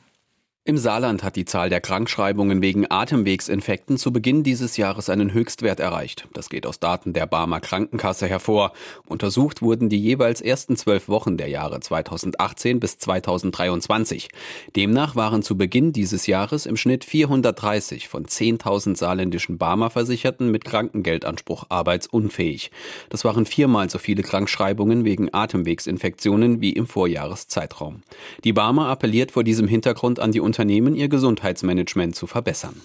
Im 0.68 0.78
Saarland 0.78 1.24
hat 1.24 1.38
die 1.38 1.46
Zahl 1.46 1.70
der 1.70 1.80
Krankschreibungen 1.80 2.62
wegen 2.62 2.92
Atemwegsinfekten 2.92 3.98
zu 3.98 4.12
Beginn 4.12 4.44
dieses 4.44 4.76
Jahres 4.76 5.10
einen 5.10 5.32
Höchstwert 5.32 5.80
erreicht. 5.80 6.28
Das 6.34 6.50
geht 6.50 6.66
aus 6.66 6.82
Daten 6.82 7.14
der 7.14 7.26
Barmer 7.26 7.62
Krankenkasse 7.62 8.28
hervor. 8.28 8.74
Untersucht 9.08 9.62
wurden 9.62 9.88
die 9.88 9.98
jeweils 9.98 10.42
ersten 10.42 10.76
zwölf 10.76 11.08
Wochen 11.08 11.38
der 11.38 11.48
Jahre 11.48 11.80
2018 11.80 12.82
bis 12.82 12.98
2023. 12.98 14.28
Demnach 14.76 15.16
waren 15.16 15.42
zu 15.42 15.58
Beginn 15.58 15.94
dieses 15.94 16.28
Jahres 16.28 16.66
im 16.66 16.76
Schnitt 16.76 17.06
430 17.06 18.10
von 18.10 18.26
10.000 18.26 18.98
saarländischen 18.98 19.58
Barmer 19.58 19.90
Versicherten 19.90 20.52
mit 20.52 20.66
Krankengeldanspruch 20.66 21.68
arbeitsunfähig. 21.70 22.72
Das 23.08 23.24
waren 23.24 23.46
viermal 23.46 23.90
so 23.90 24.00
viele 24.00 24.22
Krankschreibungen 24.22 25.06
wegen 25.06 25.34
Atemwegsinfektionen 25.34 26.60
wie 26.60 26.74
im 26.74 26.88
Vorjahreszeitraum. 26.88 28.04
Die 28.44 28.52
Barmer 28.52 28.90
appelliert 28.90 29.32
vor 29.32 29.46
diesem 29.46 29.70
Hintergrund 29.70 30.20
an 30.20 30.34
die 30.34 30.42
Unternehmen, 30.58 30.96
ihr 30.96 31.08
Gesundheitsmanagement 31.08 32.16
zu 32.16 32.26
verbessern. 32.26 32.82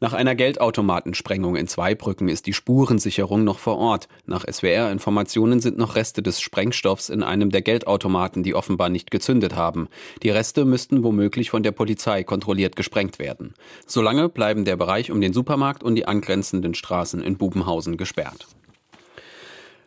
Nach 0.00 0.12
einer 0.12 0.34
Geldautomatensprengung 0.34 1.54
in 1.54 1.68
Zweibrücken 1.68 2.28
ist 2.28 2.46
die 2.46 2.52
Spurensicherung 2.52 3.44
noch 3.44 3.60
vor 3.60 3.78
Ort. 3.78 4.08
Nach 4.26 4.44
SWR-Informationen 4.44 5.60
sind 5.60 5.78
noch 5.78 5.94
Reste 5.94 6.20
des 6.20 6.40
Sprengstoffs 6.40 7.10
in 7.10 7.22
einem 7.22 7.50
der 7.50 7.62
Geldautomaten, 7.62 8.42
die 8.42 8.56
offenbar 8.56 8.88
nicht 8.88 9.12
gezündet 9.12 9.54
haben. 9.54 9.86
Die 10.24 10.30
Reste 10.30 10.64
müssten 10.64 11.04
womöglich 11.04 11.50
von 11.50 11.62
der 11.62 11.70
Polizei 11.70 12.24
kontrolliert 12.24 12.74
gesprengt 12.74 13.20
werden. 13.20 13.54
Solange 13.86 14.28
bleiben 14.28 14.64
der 14.64 14.74
Bereich 14.74 15.12
um 15.12 15.20
den 15.20 15.32
Supermarkt 15.32 15.84
und 15.84 15.94
die 15.94 16.08
angrenzenden 16.08 16.74
Straßen 16.74 17.22
in 17.22 17.36
Bubenhausen 17.38 17.96
gesperrt. 17.96 18.48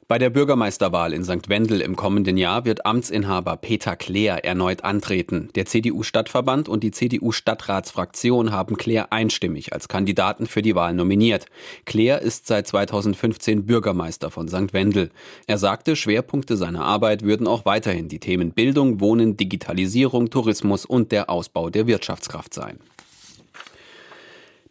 Bei 0.08 0.20
der 0.20 0.30
Bürgermeisterwahl 0.30 1.14
in 1.14 1.24
St. 1.24 1.50
Wendel 1.50 1.82
im 1.82 1.96
kommenden 1.96 2.38
Jahr 2.38 2.64
wird 2.64 2.86
Amtsinhaber 2.86 3.58
Peter 3.58 3.96
Kleer 3.96 4.46
erneut 4.46 4.84
antreten. 4.84 5.50
Der 5.56 5.66
CDU-Stadtverband 5.66 6.70
und 6.70 6.84
die 6.84 6.92
CDU-Stadtratsfraktion 6.92 8.52
haben 8.52 8.78
Kleer 8.78 9.12
einstimmig 9.12 9.74
als 9.74 9.88
Kandidaten 9.88 10.46
für 10.46 10.62
die 10.62 10.76
Wahl 10.76 10.94
nominiert. 10.94 11.48
Kleer 11.86 12.22
ist 12.22 12.46
seit 12.46 12.68
2015 12.68 13.66
Bürgermeister 13.66 14.30
von 14.30 14.48
St. 14.48 14.74
Wendel. 14.74 15.10
Er 15.48 15.58
sagte, 15.58 15.96
Schwerpunkte 15.96 16.56
seiner 16.56 16.84
Arbeit 16.84 17.24
würden 17.24 17.48
auch 17.48 17.66
weiterhin 17.66 18.08
die 18.08 18.20
Themen 18.20 18.52
Bildung, 18.52 19.00
Wohnen, 19.00 19.38
Digitalisierung, 19.38 20.30
Tourismus 20.30 20.86
und 20.86 21.12
der 21.12 21.32
Ausbau 21.32 21.72
der 21.72 21.88
Wirtschaftskraft 21.88 22.54
sein. 22.54 22.78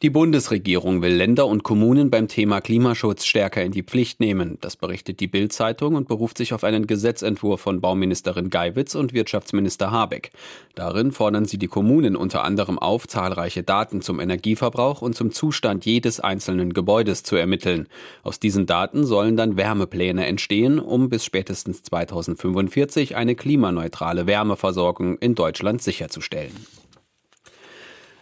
Die 0.04 0.11
Bundesregierung 0.11 1.00
will 1.00 1.14
Länder 1.14 1.46
und 1.46 1.62
Kommunen 1.62 2.11
beim 2.11 2.28
Thema 2.28 2.61
Klimaschutz 2.61 3.25
stärker 3.25 3.62
in 3.62 3.73
die 3.73 3.82
Pflicht 3.82 4.20
nehmen. 4.20 4.58
Das 4.61 4.76
berichtet 4.76 5.18
die 5.18 5.28
Bild-Zeitung 5.28 5.94
und 5.94 6.08
beruft 6.08 6.37
sich 6.37 6.52
auf 6.52 6.62
einen 6.62 6.87
Gesetzentwurf 6.87 7.62
von 7.62 7.80
Bauministerin 7.80 8.50
Geiwitz 8.50 8.94
und 8.96 9.14
Wirtschaftsminister 9.14 9.92
Habeck. 9.92 10.30
Darin 10.75 11.11
fordern 11.11 11.46
sie 11.46 11.56
die 11.56 11.68
Kommunen 11.68 12.16
unter 12.16 12.44
anderem 12.44 12.78
auf, 12.78 13.08
zahlreiche 13.08 13.62
Daten 13.62 14.02
zum 14.02 14.20
Energieverbrauch 14.20 15.00
und 15.00 15.14
zum 15.14 15.32
Zustand 15.32 15.87
jedes 15.87 16.20
einzelnen 16.20 16.75
Gebäudes 16.75 17.23
zu 17.23 17.37
ermitteln. 17.37 17.88
Aus 18.23 18.38
diesen 18.38 18.66
Daten 18.66 19.06
sollen 19.06 19.38
dann 19.38 19.56
Wärmepläne 19.56 20.26
entstehen, 20.26 20.80
um 20.80 21.08
bis 21.08 21.25
spätestens 21.25 21.82
2045 21.82 23.16
eine 23.16 23.37
klimaneutrale 23.37 24.26
Wärmeversorgung 24.26 25.16
in 25.16 25.34
Deutschland 25.34 25.80
sicherzustellen. 25.80 26.52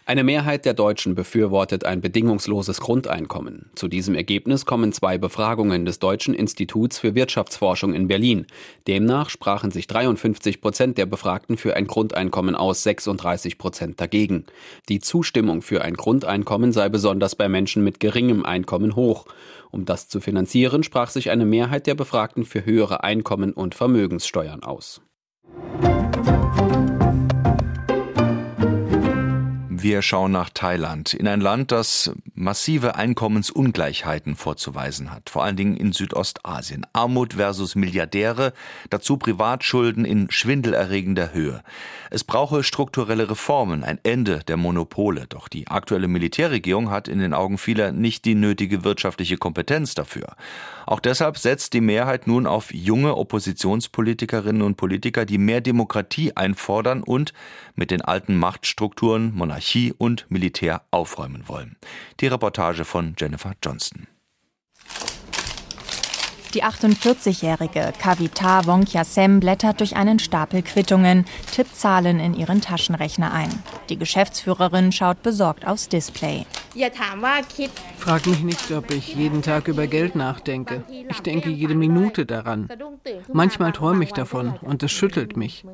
Eine 0.04 0.24
Mehrheit 0.24 0.64
der 0.64 0.74
Deutschen 0.74 1.14
befürwortet 1.14 1.84
ein 1.84 2.00
bedingungsloses 2.00 2.80
Grundeinkommen. 2.80 3.70
Zu 3.76 3.86
diesem 3.86 4.16
Ergebnis 4.16 4.66
kommen 4.66 4.92
zwei 4.92 5.16
Befragungen 5.16 5.84
des 5.84 6.00
Deutschen 6.00 6.34
Instituts 6.34 6.98
für 6.98 7.14
Wirtschaftsforschung 7.14 7.94
in 7.94 8.08
Berlin. 8.08 8.46
Demnach 8.88 9.30
sprachen 9.30 9.70
sich 9.70 9.86
53 9.86 10.60
Prozent 10.60 10.98
der 10.98 11.06
Befragten 11.06 11.56
für 11.56 11.76
ein 11.76 11.86
Grundeinkommen 11.86 12.56
aus, 12.56 12.82
36 12.82 13.58
Prozent 13.58 14.00
dagegen. 14.00 14.46
Die 14.88 14.98
Zustimmung 14.98 15.62
für 15.62 15.82
ein 15.82 15.94
Grundeinkommen 15.94 16.72
sei 16.72 16.88
besonders 16.88 17.36
bei 17.36 17.48
Menschen 17.48 17.84
mit 17.84 18.00
geringem 18.00 18.44
Einkommen 18.44 18.96
hoch. 18.96 19.26
Um 19.70 19.84
das 19.84 20.08
zu 20.08 20.20
finanzieren, 20.20 20.82
sprach 20.82 21.10
sich 21.10 21.30
eine 21.30 21.46
Mehrheit 21.46 21.86
der 21.86 21.94
Befragten 21.94 22.44
für 22.44 22.64
höhere 22.64 23.04
Einkommen 23.04 23.52
und 23.52 23.76
Vermögenssteuern 23.76 24.64
aus. 24.64 25.00
Wir 29.82 30.00
schauen 30.00 30.30
nach 30.30 30.48
Thailand, 30.48 31.12
in 31.12 31.26
ein 31.26 31.40
Land, 31.40 31.72
das 31.72 32.12
massive 32.36 32.94
Einkommensungleichheiten 32.94 34.36
vorzuweisen 34.36 35.10
hat, 35.10 35.28
vor 35.28 35.42
allen 35.42 35.56
Dingen 35.56 35.76
in 35.76 35.92
Südostasien. 35.92 36.86
Armut 36.92 37.34
versus 37.34 37.74
Milliardäre, 37.74 38.52
dazu 38.90 39.16
Privatschulden 39.16 40.04
in 40.04 40.30
schwindelerregender 40.30 41.32
Höhe. 41.32 41.64
Es 42.10 42.22
brauche 42.22 42.62
strukturelle 42.62 43.28
Reformen, 43.28 43.82
ein 43.82 43.98
Ende 44.04 44.44
der 44.46 44.56
Monopole, 44.56 45.26
doch 45.28 45.48
die 45.48 45.66
aktuelle 45.66 46.06
Militärregierung 46.06 46.90
hat 46.90 47.08
in 47.08 47.18
den 47.18 47.34
Augen 47.34 47.58
vieler 47.58 47.90
nicht 47.90 48.24
die 48.24 48.36
nötige 48.36 48.84
wirtschaftliche 48.84 49.36
Kompetenz 49.36 49.96
dafür. 49.96 50.36
Auch 50.86 51.00
deshalb 51.00 51.38
setzt 51.38 51.72
die 51.72 51.80
Mehrheit 51.80 52.28
nun 52.28 52.46
auf 52.46 52.72
junge 52.72 53.16
Oppositionspolitikerinnen 53.16 54.62
und 54.62 54.76
Politiker, 54.76 55.24
die 55.24 55.38
mehr 55.38 55.60
Demokratie 55.60 56.36
einfordern 56.36 57.02
und 57.02 57.32
mit 57.74 57.90
den 57.90 58.02
alten 58.02 58.36
Machtstrukturen, 58.36 59.34
Monarchie 59.34 59.71
Monarchie 59.72 59.94
und 59.96 60.26
Militär 60.28 60.82
aufräumen 60.90 61.48
wollen. 61.48 61.76
Die 62.20 62.26
Reportage 62.26 62.84
von 62.84 63.14
Jennifer 63.18 63.52
Johnston. 63.62 64.06
Die 66.52 66.62
48-jährige 66.62 67.94
Kavita 67.98 68.66
Wongkyasem 68.66 69.40
blättert 69.40 69.80
durch 69.80 69.96
einen 69.96 70.18
Stapel 70.18 70.60
Quittungen, 70.60 71.24
tippt 71.50 71.74
Zahlen 71.74 72.20
in 72.20 72.34
ihren 72.34 72.60
Taschenrechner 72.60 73.32
ein. 73.32 73.48
Die 73.88 73.96
Geschäftsführerin 73.96 74.92
schaut 74.92 75.22
besorgt 75.22 75.66
aufs 75.66 75.88
Display. 75.88 76.44
Frag 77.96 78.26
mich 78.26 78.42
nicht, 78.42 78.70
ob 78.72 78.90
ich 78.90 79.14
jeden 79.14 79.40
Tag 79.40 79.68
über 79.68 79.86
Geld 79.86 80.14
nachdenke. 80.14 80.84
Ich 81.08 81.20
denke 81.20 81.48
jede 81.48 81.74
Minute 81.74 82.26
daran. 82.26 82.68
Manchmal 83.32 83.72
träume 83.72 84.04
ich 84.04 84.12
davon 84.12 84.58
und 84.60 84.82
es 84.82 84.92
schüttelt 84.92 85.38
mich. 85.38 85.64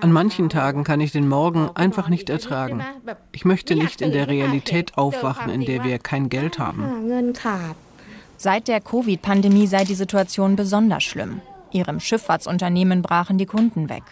An 0.00 0.12
manchen 0.12 0.48
Tagen 0.48 0.84
kann 0.84 1.00
ich 1.00 1.12
den 1.12 1.28
Morgen 1.28 1.70
einfach 1.74 2.08
nicht 2.08 2.30
ertragen. 2.30 2.82
Ich 3.32 3.44
möchte 3.44 3.74
nicht 3.74 4.00
in 4.00 4.12
der 4.12 4.28
Realität 4.28 4.96
aufwachen, 4.96 5.50
in 5.50 5.64
der 5.64 5.84
wir 5.84 5.98
kein 5.98 6.28
Geld 6.28 6.58
haben. 6.58 7.34
Seit 8.36 8.68
der 8.68 8.80
Covid-Pandemie 8.80 9.66
sei 9.66 9.84
die 9.84 9.94
Situation 9.94 10.56
besonders 10.56 11.02
schlimm. 11.02 11.42
Ihrem 11.72 12.00
Schifffahrtsunternehmen 12.00 13.02
brachen 13.02 13.38
die 13.38 13.46
Kunden 13.46 13.88
weg. 13.88 14.02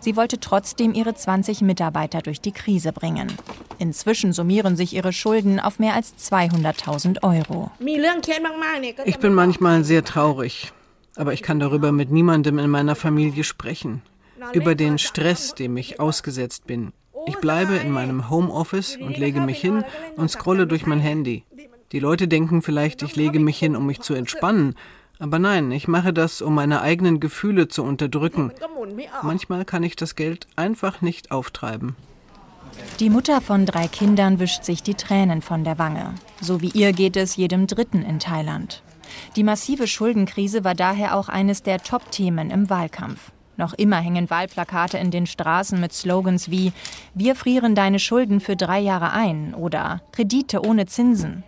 Sie 0.00 0.16
wollte 0.16 0.40
trotzdem 0.40 0.94
ihre 0.94 1.14
20 1.14 1.60
Mitarbeiter 1.60 2.22
durch 2.22 2.40
die 2.40 2.52
Krise 2.52 2.92
bringen. 2.92 3.32
Inzwischen 3.78 4.32
summieren 4.32 4.76
sich 4.76 4.94
ihre 4.94 5.12
Schulden 5.12 5.60
auf 5.60 5.78
mehr 5.78 5.94
als 5.94 6.14
200.000 6.16 7.22
Euro. 7.22 7.70
Ich 9.04 9.18
bin 9.18 9.34
manchmal 9.34 9.84
sehr 9.84 10.04
traurig, 10.04 10.72
aber 11.16 11.32
ich 11.32 11.42
kann 11.42 11.60
darüber 11.60 11.92
mit 11.92 12.10
niemandem 12.10 12.58
in 12.58 12.70
meiner 12.70 12.94
Familie 12.94 13.44
sprechen. 13.44 14.02
Über 14.52 14.74
den 14.74 14.98
Stress, 14.98 15.54
dem 15.54 15.76
ich 15.76 16.00
ausgesetzt 16.00 16.66
bin. 16.66 16.92
Ich 17.26 17.36
bleibe 17.36 17.74
in 17.76 17.90
meinem 17.90 18.28
Homeoffice 18.28 18.96
und 18.96 19.16
lege 19.16 19.40
mich 19.40 19.60
hin 19.60 19.84
und 20.16 20.30
scrolle 20.30 20.66
durch 20.66 20.86
mein 20.86 21.00
Handy. 21.00 21.44
Die 21.92 22.00
Leute 22.00 22.26
denken 22.26 22.62
vielleicht, 22.62 23.02
ich 23.02 23.16
lege 23.16 23.38
mich 23.38 23.58
hin, 23.58 23.76
um 23.76 23.86
mich 23.86 24.00
zu 24.00 24.14
entspannen, 24.14 24.74
aber 25.18 25.38
nein, 25.38 25.70
ich 25.70 25.86
mache 25.86 26.12
das, 26.12 26.42
um 26.42 26.54
meine 26.54 26.80
eigenen 26.80 27.20
Gefühle 27.20 27.68
zu 27.68 27.84
unterdrücken. 27.84 28.50
Manchmal 29.22 29.64
kann 29.64 29.84
ich 29.84 29.94
das 29.94 30.16
Geld 30.16 30.48
einfach 30.56 31.00
nicht 31.00 31.30
auftreiben. 31.30 31.94
Die 32.98 33.10
Mutter 33.10 33.40
von 33.40 33.66
drei 33.66 33.86
Kindern 33.86 34.40
wischt 34.40 34.64
sich 34.64 34.82
die 34.82 34.94
Tränen 34.94 35.42
von 35.42 35.62
der 35.62 35.78
Wange. 35.78 36.14
So 36.40 36.60
wie 36.60 36.70
ihr 36.70 36.92
geht 36.92 37.16
es 37.16 37.36
jedem 37.36 37.66
Dritten 37.66 38.02
in 38.02 38.18
Thailand. 38.18 38.82
Die 39.36 39.44
massive 39.44 39.86
Schuldenkrise 39.86 40.64
war 40.64 40.74
daher 40.74 41.16
auch 41.16 41.28
eines 41.28 41.62
der 41.62 41.82
Top-Themen 41.82 42.50
im 42.50 42.70
Wahlkampf. 42.70 43.30
Noch 43.56 43.74
immer 43.74 43.96
hängen 43.96 44.30
Wahlplakate 44.30 44.98
in 44.98 45.10
den 45.10 45.26
Straßen 45.26 45.80
mit 45.80 45.92
Slogans 45.92 46.50
wie 46.50 46.72
Wir 47.14 47.34
frieren 47.34 47.74
deine 47.74 47.98
Schulden 47.98 48.40
für 48.40 48.56
drei 48.56 48.80
Jahre 48.80 49.12
ein 49.12 49.54
oder 49.54 50.00
Kredite 50.12 50.64
ohne 50.64 50.86
Zinsen. 50.86 51.44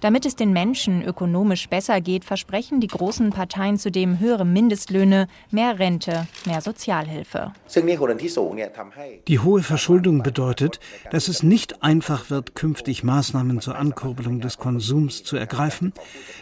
Damit 0.00 0.26
es 0.26 0.36
den 0.36 0.52
Menschen 0.52 1.02
ökonomisch 1.02 1.68
besser 1.68 2.00
geht, 2.00 2.24
versprechen 2.24 2.80
die 2.80 2.86
großen 2.86 3.30
Parteien 3.30 3.76
zudem 3.76 4.18
höhere 4.18 4.44
Mindestlöhne, 4.44 5.28
mehr 5.50 5.78
Rente, 5.78 6.26
mehr 6.46 6.60
Sozialhilfe. 6.60 7.52
Die 9.28 9.38
hohe 9.38 9.62
Verschuldung 9.62 10.22
bedeutet, 10.22 10.80
dass 11.10 11.28
es 11.28 11.42
nicht 11.42 11.82
einfach 11.82 12.30
wird, 12.30 12.54
künftig 12.54 13.04
Maßnahmen 13.04 13.60
zur 13.60 13.76
Ankurbelung 13.76 14.40
des 14.40 14.58
Konsums 14.58 15.24
zu 15.24 15.36
ergreifen, 15.36 15.92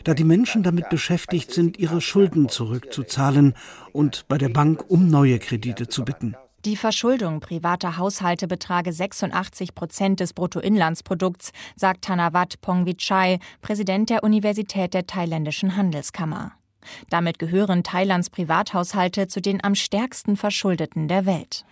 da 0.05 0.15
die 0.15 0.25
Menschen 0.25 0.63
damit 0.63 0.89
beschäftigt 0.89 1.53
sind, 1.53 1.79
ihre 1.79 2.01
Schulden 2.01 2.49
zurückzuzahlen 2.49 3.55
und 3.93 4.27
bei 4.29 4.39
der 4.39 4.49
Bank 4.49 4.85
um 4.89 5.09
neue 5.09 5.39
Kredite 5.39 5.89
zu 5.89 6.05
bitten. 6.05 6.37
Die 6.67 6.75
Verschuldung 6.75 7.39
privater 7.39 7.97
Haushalte 7.97 8.49
betrage 8.49 8.93
86 8.93 9.77
Prozent 9.77 10.19
des 10.19 10.33
Bruttoinlandsprodukts, 10.33 11.53
sagt 11.77 12.07
Thanawat 12.07 12.61
Pongvichai, 12.61 13.39
Präsident 13.61 14.11
der 14.11 14.25
Universität 14.25 14.93
der 14.93 15.07
thailändischen 15.07 15.77
Handelskammer. 15.77 16.55
Damit 17.11 17.39
gehören 17.39 17.83
Thailands 17.83 18.31
Privathaushalte 18.31 19.29
zu 19.29 19.41
den 19.41 19.63
am 19.63 19.75
stärksten 19.75 20.37
Verschuldeten 20.37 21.09
der 21.09 21.27
Welt. 21.27 21.65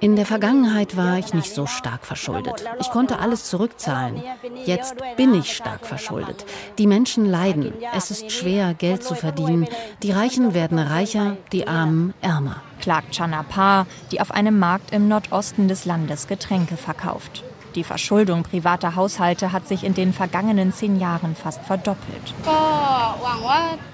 In 0.00 0.16
der 0.16 0.26
Vergangenheit 0.26 0.96
war 0.96 1.18
ich 1.18 1.34
nicht 1.34 1.54
so 1.54 1.66
stark 1.66 2.04
verschuldet. 2.04 2.64
Ich 2.80 2.90
konnte 2.90 3.18
alles 3.18 3.44
zurückzahlen. 3.44 4.22
Jetzt 4.64 4.96
bin 5.16 5.34
ich 5.34 5.54
stark 5.54 5.86
verschuldet. 5.86 6.44
Die 6.78 6.86
Menschen 6.86 7.26
leiden. 7.26 7.72
Es 7.94 8.10
ist 8.10 8.32
schwer, 8.32 8.74
Geld 8.74 9.02
zu 9.02 9.14
verdienen. 9.14 9.68
Die 10.02 10.12
Reichen 10.12 10.54
werden 10.54 10.78
reicher, 10.78 11.36
die 11.52 11.66
Armen 11.66 12.14
ärmer. 12.20 12.62
Klagt 12.80 13.14
Chanapar, 13.14 13.86
die 14.10 14.20
auf 14.20 14.30
einem 14.30 14.58
Markt 14.58 14.92
im 14.92 15.08
Nordosten 15.08 15.68
des 15.68 15.84
Landes 15.84 16.26
Getränke 16.26 16.76
verkauft. 16.76 17.44
Die 17.74 17.84
Verschuldung 17.84 18.42
privater 18.42 18.96
Haushalte 18.96 19.52
hat 19.52 19.68
sich 19.68 19.84
in 19.84 19.94
den 19.94 20.12
vergangenen 20.12 20.72
zehn 20.72 20.98
Jahren 20.98 21.36
fast 21.36 21.62
verdoppelt. 21.62 22.34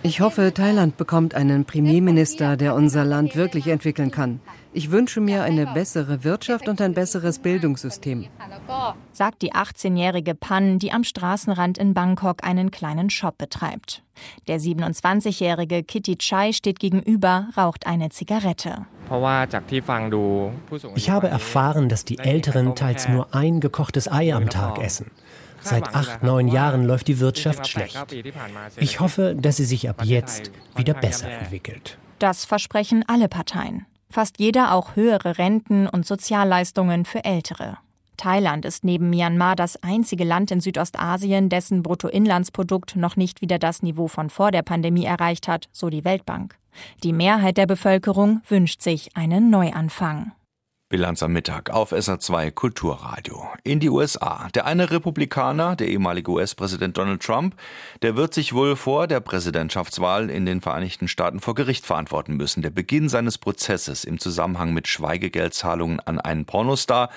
Ich 0.02 0.20
hoffe, 0.20 0.54
Thailand 0.54 0.96
bekommt 0.96 1.34
einen 1.34 1.64
Premierminister, 1.64 2.56
der 2.56 2.74
unser 2.74 3.04
Land 3.04 3.36
wirklich 3.36 3.68
entwickeln 3.68 4.10
kann. 4.10 4.40
Ich 4.76 4.90
wünsche 4.90 5.22
mir 5.22 5.42
eine 5.42 5.66
bessere 5.68 6.22
Wirtschaft 6.22 6.68
und 6.68 6.82
ein 6.82 6.92
besseres 6.92 7.38
Bildungssystem. 7.38 8.26
Sagt 9.10 9.40
die 9.40 9.54
18-jährige 9.54 10.34
Pan, 10.34 10.78
die 10.78 10.92
am 10.92 11.02
Straßenrand 11.02 11.78
in 11.78 11.94
Bangkok 11.94 12.44
einen 12.44 12.70
kleinen 12.70 13.08
Shop 13.08 13.38
betreibt. 13.38 14.02
Der 14.48 14.60
27-jährige 14.60 15.82
Kitty 15.82 16.18
Chai 16.18 16.52
steht 16.52 16.78
gegenüber, 16.78 17.48
raucht 17.56 17.86
eine 17.86 18.10
Zigarette. 18.10 18.84
Ich 20.94 21.08
habe 21.08 21.28
erfahren, 21.28 21.88
dass 21.88 22.04
die 22.04 22.18
Älteren 22.18 22.74
teils 22.74 23.08
nur 23.08 23.34
ein 23.34 23.60
gekochtes 23.60 24.12
Ei 24.12 24.34
am 24.34 24.50
Tag 24.50 24.78
essen. 24.78 25.10
Seit 25.62 25.94
acht, 25.94 26.22
neun 26.22 26.48
Jahren 26.48 26.84
läuft 26.84 27.08
die 27.08 27.18
Wirtschaft 27.18 27.66
schlecht. 27.66 27.96
Ich 28.76 29.00
hoffe, 29.00 29.34
dass 29.40 29.56
sie 29.56 29.64
sich 29.64 29.88
ab 29.88 30.02
jetzt 30.04 30.50
wieder 30.76 30.92
besser 30.92 31.30
entwickelt. 31.30 31.96
Das 32.18 32.44
versprechen 32.44 33.04
alle 33.08 33.30
Parteien. 33.30 33.86
Fast 34.10 34.38
jeder 34.38 34.72
auch 34.72 34.96
höhere 34.96 35.38
Renten 35.38 35.86
und 35.86 36.06
Sozialleistungen 36.06 37.04
für 37.04 37.24
Ältere. 37.24 37.78
Thailand 38.16 38.64
ist 38.64 38.84
neben 38.84 39.10
Myanmar 39.10 39.56
das 39.56 39.82
einzige 39.82 40.24
Land 40.24 40.50
in 40.50 40.60
Südostasien, 40.60 41.48
dessen 41.48 41.82
Bruttoinlandsprodukt 41.82 42.96
noch 42.96 43.16
nicht 43.16 43.42
wieder 43.42 43.58
das 43.58 43.82
Niveau 43.82 44.08
von 44.08 44.30
vor 44.30 44.50
der 44.50 44.62
Pandemie 44.62 45.04
erreicht 45.04 45.48
hat, 45.48 45.68
so 45.72 45.90
die 45.90 46.04
Weltbank. 46.04 46.56
Die 47.02 47.12
Mehrheit 47.12 47.56
der 47.56 47.66
Bevölkerung 47.66 48.42
wünscht 48.48 48.82
sich 48.82 49.16
einen 49.16 49.50
Neuanfang. 49.50 50.32
Bilanz 50.88 51.20
am 51.24 51.32
Mittag 51.32 51.70
auf 51.70 51.92
SA2 51.92 52.52
Kulturradio. 52.52 53.48
In 53.64 53.80
die 53.80 53.90
USA. 53.90 54.46
Der 54.54 54.66
eine 54.66 54.92
Republikaner, 54.92 55.74
der 55.74 55.88
ehemalige 55.88 56.30
US-Präsident 56.30 56.96
Donald 56.96 57.20
Trump, 57.24 57.56
der 58.02 58.14
wird 58.14 58.32
sich 58.32 58.52
wohl 58.52 58.76
vor 58.76 59.08
der 59.08 59.18
Präsidentschaftswahl 59.18 60.30
in 60.30 60.46
den 60.46 60.60
Vereinigten 60.60 61.08
Staaten 61.08 61.40
vor 61.40 61.56
Gericht 61.56 61.86
verantworten 61.86 62.36
müssen. 62.36 62.62
Der 62.62 62.70
Beginn 62.70 63.08
seines 63.08 63.36
Prozesses 63.36 64.04
im 64.04 64.20
Zusammenhang 64.20 64.74
mit 64.74 64.86
Schweigegeldzahlungen 64.86 65.98
an 65.98 66.20
einen 66.20 66.44
Pornostar 66.44 67.10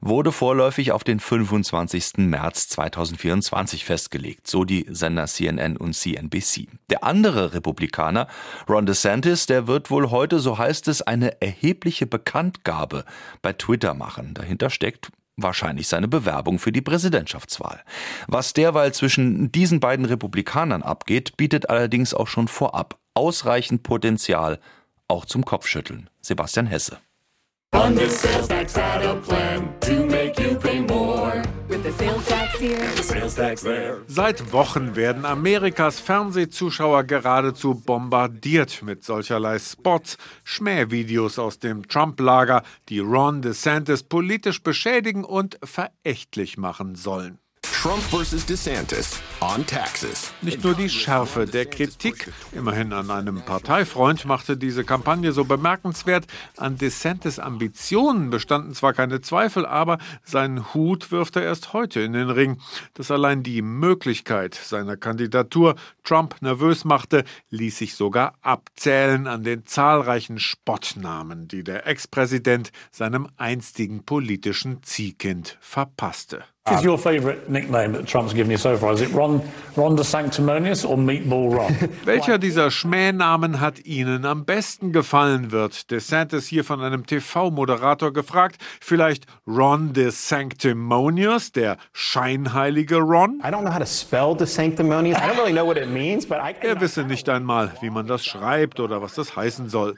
wurde 0.00 0.32
vorläufig 0.32 0.90
auf 0.90 1.04
den 1.04 1.20
25. 1.20 2.26
März 2.26 2.70
2024 2.70 3.84
festgelegt, 3.84 4.48
so 4.48 4.64
die 4.64 4.84
Sender 4.90 5.26
CNN 5.26 5.76
und 5.76 5.94
CNBC. 5.94 6.66
Der 6.90 7.04
andere 7.04 7.54
Republikaner, 7.54 8.26
Ron 8.68 8.84
DeSantis, 8.84 9.46
der 9.46 9.68
wird 9.68 9.92
wohl 9.92 10.10
heute, 10.10 10.40
so 10.40 10.58
heißt 10.58 10.88
es, 10.88 11.02
eine 11.02 11.40
erhebliche 11.40 12.06
Bekanntgabe 12.06 13.04
bei 13.40 13.52
Twitter 13.52 13.94
machen. 13.94 14.34
Dahinter 14.34 14.70
steckt 14.70 15.10
wahrscheinlich 15.36 15.88
seine 15.88 16.08
Bewerbung 16.08 16.58
für 16.58 16.72
die 16.72 16.82
Präsidentschaftswahl. 16.82 17.82
Was 18.26 18.52
derweil 18.52 18.92
zwischen 18.92 19.50
diesen 19.50 19.80
beiden 19.80 20.04
Republikanern 20.04 20.82
abgeht, 20.82 21.36
bietet 21.36 21.70
allerdings 21.70 22.14
auch 22.14 22.28
schon 22.28 22.48
vorab 22.48 22.98
ausreichend 23.14 23.82
Potenzial 23.82 24.58
auch 25.08 25.24
zum 25.24 25.44
Kopfschütteln. 25.44 26.08
Sebastian 26.20 26.66
Hesse. 26.66 26.98
Seit 34.06 34.52
Wochen 34.52 34.94
werden 34.94 35.24
Amerikas 35.24 35.98
Fernsehzuschauer 35.98 37.04
geradezu 37.04 37.74
bombardiert 37.74 38.82
mit 38.82 39.02
solcherlei 39.02 39.58
Spots, 39.58 40.16
Schmähvideos 40.44 41.38
aus 41.38 41.58
dem 41.58 41.88
Trump-Lager, 41.88 42.62
die 42.88 43.00
Ron 43.00 43.42
DeSantis 43.42 44.04
politisch 44.04 44.62
beschädigen 44.62 45.24
und 45.24 45.58
verächtlich 45.64 46.56
machen 46.56 46.94
sollen. 46.94 47.38
Trump 47.82 48.00
versus 48.00 48.46
DeSantis 48.46 49.20
on 49.40 49.66
taxes. 49.66 50.32
Nicht 50.40 50.62
nur 50.62 50.74
die 50.74 50.88
Schärfe 50.88 51.46
der 51.46 51.66
Kritik, 51.66 52.32
immerhin 52.52 52.92
an 52.92 53.10
einem 53.10 53.42
Parteifreund, 53.44 54.24
machte 54.24 54.56
diese 54.56 54.84
Kampagne 54.84 55.32
so 55.32 55.44
bemerkenswert. 55.44 56.28
An 56.56 56.78
DeSantis 56.78 57.40
Ambitionen 57.40 58.30
bestanden 58.30 58.72
zwar 58.72 58.92
keine 58.92 59.20
Zweifel, 59.20 59.66
aber 59.66 59.98
seinen 60.22 60.72
Hut 60.74 61.10
wirft 61.10 61.34
er 61.34 61.42
erst 61.42 61.72
heute 61.72 62.02
in 62.02 62.12
den 62.12 62.30
Ring. 62.30 62.58
Dass 62.94 63.10
allein 63.10 63.42
die 63.42 63.62
Möglichkeit 63.62 64.54
seiner 64.54 64.96
Kandidatur 64.96 65.74
Trump 66.04 66.40
nervös 66.40 66.84
machte, 66.84 67.24
ließ 67.50 67.78
sich 67.78 67.96
sogar 67.96 68.34
abzählen 68.42 69.26
an 69.26 69.42
den 69.42 69.66
zahlreichen 69.66 70.38
Spottnamen, 70.38 71.48
die 71.48 71.64
der 71.64 71.84
Ex-Präsident 71.88 72.70
seinem 72.92 73.28
einstigen 73.38 74.04
politischen 74.04 74.84
Ziehkind 74.84 75.58
verpasste. 75.60 76.44
What 76.64 76.78
is 76.78 76.84
your 76.84 76.96
favorite 76.96 77.50
nickname 77.50 77.92
that 77.94 78.06
Trump's 78.06 78.32
given 78.32 78.52
you 78.52 78.56
so 78.56 78.76
far? 78.76 78.92
Is 78.92 79.00
it 79.00 79.12
Ron, 79.12 79.42
Ron 79.74 79.96
the 79.96 80.04
Sanctimonious 80.04 80.84
or 80.84 80.96
Meatball 80.96 81.52
Ron? 81.52 81.88
Welcher 82.04 82.38
dieser 82.38 82.70
Schmähnamen 82.70 83.58
hat 83.58 83.84
Ihnen 83.84 84.24
am 84.24 84.44
besten 84.44 84.92
gefallen, 84.92 85.50
wird 85.50 85.90
DeSantis 85.90 86.46
hier 86.46 86.62
von 86.62 86.80
einem 86.80 87.04
TV-Moderator 87.04 88.12
gefragt. 88.12 88.62
Vielleicht 88.80 89.26
Ron 89.44 89.90
the 89.96 90.12
Sanctimonious, 90.12 91.50
der 91.50 91.78
scheinheilige 91.92 92.98
Ron? 92.98 93.40
I 93.44 93.48
don't 93.48 93.62
know 93.62 93.74
how 93.74 93.80
to 93.80 93.84
spell 93.84 94.36
the 94.38 94.46
Sanctimonious. 94.46 95.18
I 95.18 95.22
don't 95.22 95.38
really 95.38 95.52
know 95.52 95.66
what 95.66 95.76
it 95.76 95.88
means, 95.88 96.24
but 96.24 96.38
I 96.38 96.54
Er 96.64 96.80
wisse 96.80 97.02
nicht 97.02 97.28
einmal, 97.28 97.72
wie 97.80 97.90
man 97.90 98.06
das 98.06 98.24
schreibt 98.24 98.78
oder 98.78 99.02
was 99.02 99.16
das 99.16 99.34
heißen 99.34 99.68
soll. 99.68 99.96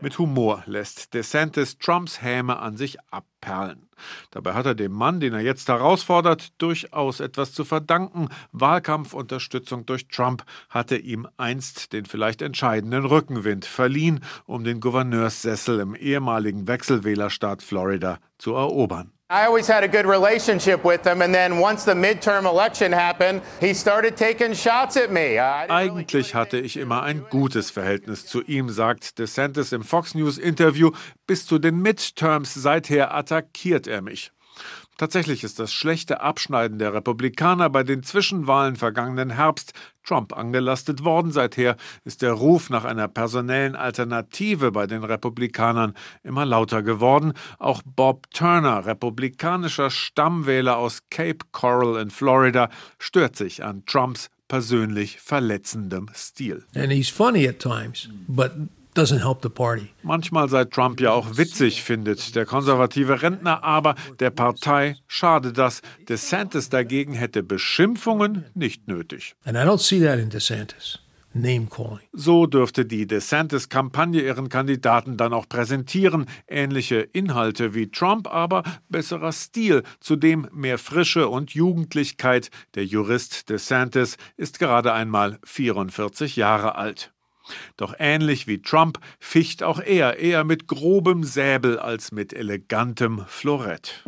Mit 0.00 0.18
Humor 0.18 0.64
lässt 0.66 1.14
DeSantis 1.14 1.78
Trumps 1.78 2.20
Häme 2.20 2.58
an 2.58 2.76
sich 2.76 2.96
abperlen. 3.12 3.89
Dabei 4.30 4.54
hat 4.54 4.66
er 4.66 4.74
dem 4.74 4.92
Mann, 4.92 5.20
den 5.20 5.32
er 5.32 5.40
jetzt 5.40 5.68
herausfordert, 5.68 6.52
durchaus 6.58 7.20
etwas 7.20 7.52
zu 7.52 7.64
verdanken. 7.64 8.28
Wahlkampfunterstützung 8.52 9.86
durch 9.86 10.08
Trump 10.08 10.44
hatte 10.68 10.96
ihm 10.96 11.28
einst 11.36 11.92
den 11.92 12.06
vielleicht 12.06 12.42
entscheidenden 12.42 13.04
Rückenwind 13.04 13.64
verliehen, 13.64 14.20
um 14.46 14.64
den 14.64 14.80
Gouverneurssessel 14.80 15.80
im 15.80 15.94
ehemaligen 15.94 16.66
Wechselwählerstaat 16.66 17.62
Florida 17.62 18.18
zu 18.38 18.54
erobern. 18.54 19.12
I 19.32 19.46
always 19.46 19.68
had 19.68 19.84
a 19.84 19.88
good 19.88 20.06
relationship 20.06 20.84
with 20.84 21.06
him, 21.06 21.22
and 21.22 21.32
then 21.32 21.60
once 21.60 21.84
the 21.84 21.94
midterm 21.94 22.46
election 22.46 22.90
happened, 22.90 23.42
he 23.60 23.72
started 23.74 24.16
taking 24.16 24.54
shots 24.54 24.96
at 24.96 25.12
me. 25.12 25.38
Eigentlich 25.38 26.34
hatte 26.34 26.58
ich 26.58 26.76
immer 26.76 27.04
ein 27.04 27.24
gutes 27.30 27.70
Verhältnis 27.70 28.26
zu 28.26 28.42
ihm, 28.42 28.70
sagt 28.70 29.20
DeSantis 29.20 29.70
im 29.70 29.84
Fox 29.84 30.16
News 30.16 30.36
Interview. 30.36 30.90
Bis 31.28 31.46
zu 31.46 31.60
den 31.60 31.80
Midterms 31.80 32.54
seither 32.54 33.14
attackiert 33.14 33.86
er 33.86 34.02
mich. 34.02 34.32
Tatsächlich 35.00 35.44
ist 35.44 35.58
das 35.58 35.72
schlechte 35.72 36.20
Abschneiden 36.20 36.78
der 36.78 36.92
Republikaner 36.92 37.70
bei 37.70 37.84
den 37.84 38.02
Zwischenwahlen 38.02 38.76
vergangenen 38.76 39.30
Herbst 39.30 39.72
Trump 40.04 40.36
angelastet 40.36 41.04
worden. 41.04 41.32
Seither 41.32 41.78
ist 42.04 42.20
der 42.20 42.34
Ruf 42.34 42.68
nach 42.68 42.84
einer 42.84 43.08
personellen 43.08 43.76
Alternative 43.76 44.72
bei 44.72 44.86
den 44.86 45.02
Republikanern 45.02 45.94
immer 46.22 46.44
lauter 46.44 46.82
geworden. 46.82 47.32
Auch 47.58 47.80
Bob 47.82 48.30
Turner, 48.30 48.84
republikanischer 48.84 49.88
Stammwähler 49.88 50.76
aus 50.76 50.98
Cape 51.08 51.46
Coral 51.50 51.98
in 52.02 52.10
Florida, 52.10 52.68
stört 52.98 53.36
sich 53.36 53.64
an 53.64 53.86
Trumps 53.86 54.28
persönlich 54.48 55.18
verletzendem 55.18 56.10
Stil. 56.14 56.66
And 56.74 56.92
he's 56.92 57.08
funny 57.08 57.48
at 57.48 57.58
times, 57.58 58.10
but 58.28 58.52
doesn't 59.00 59.22
help 59.22 59.42
the 59.42 59.48
party. 59.48 59.88
Manchmal 60.02 60.48
sei 60.48 60.64
Trump 60.64 61.00
ja 61.00 61.12
auch 61.12 61.38
witzig, 61.38 61.82
findet 61.82 62.34
der 62.34 62.44
konservative 62.44 63.22
Rentner, 63.22 63.64
aber 63.64 63.94
der 64.18 64.30
Partei 64.30 64.96
schade 65.06 65.52
das. 65.52 65.80
DeSantis 66.08 66.68
dagegen 66.68 67.14
hätte 67.14 67.42
Beschimpfungen 67.42 68.44
nicht 68.54 68.88
nötig. 68.88 69.34
And 69.44 69.56
I 69.56 69.60
don't 69.60 69.78
see 69.78 70.04
that 70.04 70.18
in 70.18 70.28
DeSantis. 70.28 70.98
Name 71.32 71.68
calling. 71.70 72.00
So 72.12 72.46
dürfte 72.46 72.84
die 72.84 73.06
DeSantis-Kampagne 73.06 74.20
ihren 74.20 74.48
Kandidaten 74.48 75.16
dann 75.16 75.32
auch 75.32 75.48
präsentieren. 75.48 76.26
Ähnliche 76.48 76.96
Inhalte 77.00 77.72
wie 77.72 77.90
Trump, 77.90 78.26
aber 78.26 78.64
besserer 78.88 79.32
Stil, 79.32 79.84
zudem 80.00 80.48
mehr 80.52 80.76
Frische 80.76 81.28
und 81.28 81.54
Jugendlichkeit. 81.54 82.50
Der 82.74 82.84
Jurist 82.84 83.48
DeSantis 83.48 84.16
ist 84.36 84.58
gerade 84.58 84.92
einmal 84.92 85.38
44 85.44 86.34
Jahre 86.36 86.74
alt. 86.74 87.12
Doch 87.76 87.94
ähnlich 87.98 88.46
wie 88.46 88.62
Trump 88.62 88.98
ficht 89.18 89.62
auch 89.62 89.80
er 89.80 90.18
eher 90.18 90.44
mit 90.44 90.66
grobem 90.66 91.24
Säbel 91.24 91.78
als 91.78 92.12
mit 92.12 92.32
elegantem 92.32 93.24
Florett. 93.26 94.02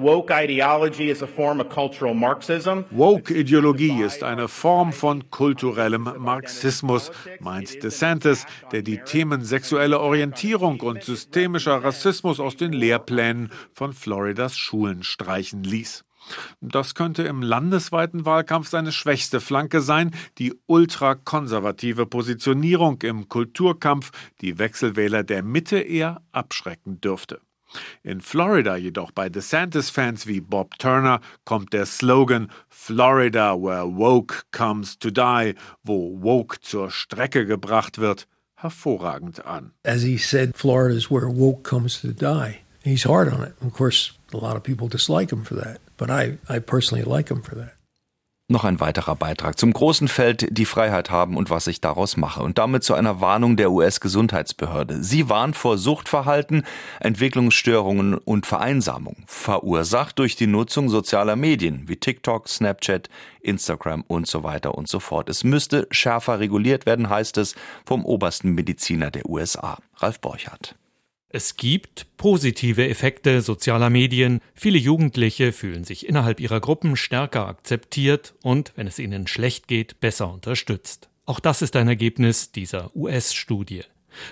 Woke-Ideologie 2.91 4.03
ist 4.03 4.23
eine 4.23 4.49
Form 4.49 4.93
von 4.93 5.31
kulturellem 5.31 6.15
Marxismus, 6.19 7.11
meint 7.41 7.83
DeSantis, 7.83 8.47
der 8.71 8.83
die 8.83 8.99
Themen 8.99 9.45
sexuelle 9.45 10.01
Orientierung 10.01 10.81
und 10.81 11.03
systemischer 11.03 11.83
Rassismus 11.83 12.41
aus 12.41 12.57
den 12.57 12.73
Lehrplänen 12.73 13.51
von 13.73 13.93
Floridas 13.93 14.57
Schulen 14.57 15.03
streichen 15.03 15.65
ließ. 15.65 16.05
Das 16.61 16.95
könnte 16.95 17.23
im 17.23 17.43
landesweiten 17.43 18.25
Wahlkampf 18.25 18.69
seine 18.69 18.93
schwächste 18.93 19.41
Flanke 19.41 19.81
sein, 19.81 20.13
die 20.39 20.55
ultrakonservative 20.67 22.07
Positionierung 22.07 23.03
im 23.03 23.29
Kulturkampf, 23.29 24.11
die 24.41 24.59
Wechselwähler 24.59 25.23
der 25.23 25.43
Mitte 25.43 25.79
eher 25.79 26.23
abschrecken 26.33 27.01
dürfte. 27.01 27.41
In 28.03 28.21
Florida 28.21 28.77
jedoch 28.77 29.13
bei 29.13 29.29
DeSantis-Fans 29.29 30.27
wie 30.27 30.41
Bob 30.41 30.79
Turner 30.79 31.21
kommt 31.45 31.73
der 31.73 31.87
Slogan 31.87 32.51
Florida 32.69 33.55
where 33.55 33.97
woke 33.97 34.43
comes 34.51 34.99
to 34.99 35.11
die, 35.11 35.55
wo 35.83 36.21
woke 36.21 36.61
zur 36.61 36.91
Strecke 36.91 37.47
gebracht 37.47 37.99
wird, 37.99 38.27
hervorragend 38.57 39.45
an. 39.47 39.73
As 39.85 40.03
he 40.03 40.19
said, 40.19 40.57
Florida 40.57 40.95
is 40.95 41.11
where 41.11 41.29
woke 41.29 41.63
comes 41.63 42.01
to 42.01 42.13
die. 42.13 42.61
He's 42.85 43.05
hard 43.05 43.33
on 43.33 43.43
it. 43.45 43.55
Of 43.65 43.73
course, 43.73 44.13
a 44.35 44.39
lot 44.39 44.57
of 44.57 44.63
people 44.63 44.89
dislike 44.89 45.31
him 45.31 45.45
for 45.45 45.57
that. 45.57 45.81
But 45.97 46.11
I, 46.11 46.39
I 46.49 46.59
personally 46.59 47.05
like 47.05 47.31
him 47.31 47.43
for 47.43 47.57
that. 47.57 47.75
Noch 48.53 48.65
ein 48.65 48.81
weiterer 48.81 49.17
Beitrag 49.17 49.59
zum 49.59 49.73
großen 49.73 50.09
Feld 50.09 50.47
Die 50.51 50.67
Freiheit 50.67 51.11
haben 51.11 51.39
und 51.39 51.49
was 51.49 51.69
ich 51.69 51.81
daraus 51.81 52.19
mache. 52.19 52.43
Und 52.43 52.59
damit 52.59 52.85
zu 52.85 52.93
einer 52.93 53.21
Warnung 53.23 53.57
der 53.57 53.71
US-Gesundheitsbehörde. 53.71 55.03
Sie 55.03 55.31
warnt 55.31 55.57
vor 55.57 55.79
Suchtverhalten, 55.79 56.65
Entwicklungsstörungen 57.01 58.19
und 58.19 58.45
Vereinsamung, 58.45 59.25
verursacht 59.27 60.19
durch 60.19 60.37
die 60.37 60.49
Nutzung 60.49 60.91
sozialer 60.91 61.35
Medien 61.35 61.89
wie 61.89 61.97
TikTok, 61.97 62.47
Snapchat, 62.47 63.09
Instagram 63.41 64.05
und 64.07 64.27
so 64.27 64.43
weiter 64.43 64.75
und 64.75 64.87
so 64.87 65.01
fort. 65.01 65.31
Es 65.31 65.45
müsste 65.45 65.87
schärfer 65.91 66.39
reguliert 66.39 66.85
werden, 66.85 67.09
heißt 67.09 67.39
es 67.39 67.55
vom 67.87 68.05
obersten 68.05 68.51
Mediziner 68.51 69.11
der 69.11 69.31
USA, 69.31 69.79
Ralf 69.97 70.21
Borchardt. 70.21 70.75
Es 71.35 71.57
gibt 71.57 72.07
positive 72.19 72.87
Effekte 72.87 73.41
sozialer 73.41 73.89
Medien. 73.89 74.41
Viele 74.55 74.77
Jugendliche 74.77 75.53
fühlen 75.53 75.83
sich 75.83 76.07
innerhalb 76.07 76.41
ihrer 76.41 76.61
Gruppen 76.61 76.95
stärker 76.95 77.49
akzeptiert 77.49 78.35
und, 78.43 78.75
wenn 78.77 78.87
es 78.87 78.99
ihnen 78.99 79.27
schlecht 79.27 79.67
geht, 79.67 79.99
besser 79.99 80.31
unterstützt. 80.31 81.09
Auch 81.25 81.41
das 81.41 81.63
ist 81.63 81.75
ein 81.77 81.89
Ergebnis 81.89 82.53
dieser 82.53 82.95
US-Studie. 82.95 83.85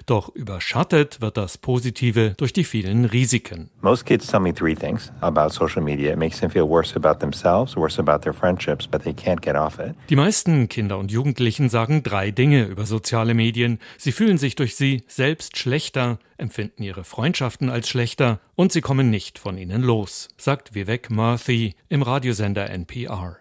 Doch 0.06 0.28
überschattet 0.34 1.20
wird 1.20 1.36
das 1.36 1.58
Positive 1.58 2.34
durch 2.36 2.52
die 2.52 2.64
vielen 2.64 3.04
Risiken. 3.04 3.70
Most 3.80 4.06
kids 4.06 4.26
tell 4.26 4.40
me 4.40 4.54
three 4.54 4.74
things 4.74 5.12
about 5.20 5.50
social 5.50 5.82
media. 5.82 6.12
It 6.12 6.18
makes 6.18 6.40
them 6.40 6.50
feel 6.50 6.68
worse 6.68 6.96
about 6.96 7.20
themselves, 7.20 7.76
worse 7.76 8.00
about 8.00 8.22
their 8.22 8.34
friendships, 8.34 8.86
but 8.86 9.02
they 9.02 9.12
can't 9.12 9.40
get 9.40 9.56
off 9.56 9.78
it. 9.78 9.94
Die 10.08 10.16
meisten 10.16 10.68
Kinder 10.68 10.98
und 10.98 11.10
Jugendlichen 11.10 11.68
sagen 11.68 12.02
drei 12.02 12.30
Dinge 12.30 12.64
über 12.64 12.86
soziale 12.86 13.34
Medien. 13.34 13.78
Sie 13.98 14.12
fühlen 14.12 14.38
sich 14.38 14.54
durch 14.54 14.76
sie 14.76 15.04
selbst 15.06 15.58
schlechter, 15.58 16.18
empfinden 16.36 16.82
ihre 16.82 17.04
Freundschaften 17.04 17.70
als 17.70 17.88
schlechter 17.88 18.40
und 18.54 18.72
sie 18.72 18.80
kommen 18.80 19.10
nicht 19.10 19.38
von 19.38 19.58
ihnen 19.58 19.82
los, 19.82 20.28
sagt 20.36 20.74
Vivek 20.74 21.10
Murthy 21.10 21.74
im 21.88 22.02
Radiosender 22.02 22.70
NPR. 22.70 23.36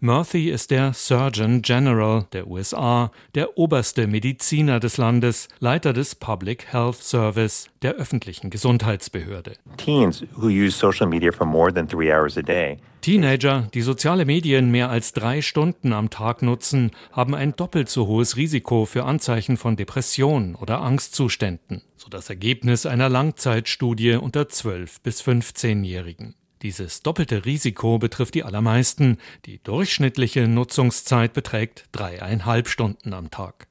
Murphy 0.00 0.50
ist 0.50 0.70
der 0.70 0.92
Surgeon 0.92 1.62
General 1.62 2.26
der 2.32 2.46
USA, 2.46 3.10
der 3.34 3.56
oberste 3.58 4.06
Mediziner 4.06 4.80
des 4.80 4.96
Landes, 4.96 5.48
Leiter 5.60 5.92
des 5.92 6.14
Public 6.14 6.72
Health 6.72 6.96
Service, 6.96 7.68
der 7.82 7.94
öffentlichen 7.94 8.50
Gesundheitsbehörde. 8.50 9.54
Teens 9.76 10.24
who 10.36 10.46
use 10.46 10.76
social 10.76 11.06
media 11.06 11.32
for 11.32 11.46
more 11.46 11.72
than 11.72 11.88
three 11.88 12.12
hours 12.12 12.36
a 12.36 12.42
day 12.42 12.78
Teenager, 13.02 13.68
die 13.74 13.82
soziale 13.82 14.24
Medien 14.24 14.70
mehr 14.70 14.88
als 14.88 15.12
drei 15.12 15.42
Stunden 15.42 15.92
am 15.92 16.08
Tag 16.08 16.40
nutzen, 16.40 16.92
haben 17.10 17.34
ein 17.34 17.56
doppelt 17.56 17.88
so 17.88 18.06
hohes 18.06 18.36
Risiko 18.36 18.84
für 18.84 19.02
Anzeichen 19.02 19.56
von 19.56 19.74
Depression 19.74 20.54
oder 20.54 20.80
Angstzuständen, 20.82 21.82
so 21.96 22.08
das 22.08 22.30
Ergebnis 22.30 22.86
einer 22.86 23.08
Langzeitstudie 23.08 24.14
unter 24.14 24.48
12 24.48 25.00
bis 25.00 25.20
15-Jährigen. 25.20 26.36
Dieses 26.62 27.02
doppelte 27.02 27.44
Risiko 27.44 27.98
betrifft 27.98 28.34
die 28.34 28.44
allermeisten. 28.44 29.18
Die 29.46 29.60
durchschnittliche 29.62 30.46
Nutzungszeit 30.46 31.32
beträgt 31.32 31.86
dreieinhalb 31.90 32.68
Stunden 32.68 33.12
am 33.14 33.30
Tag. 33.30 33.66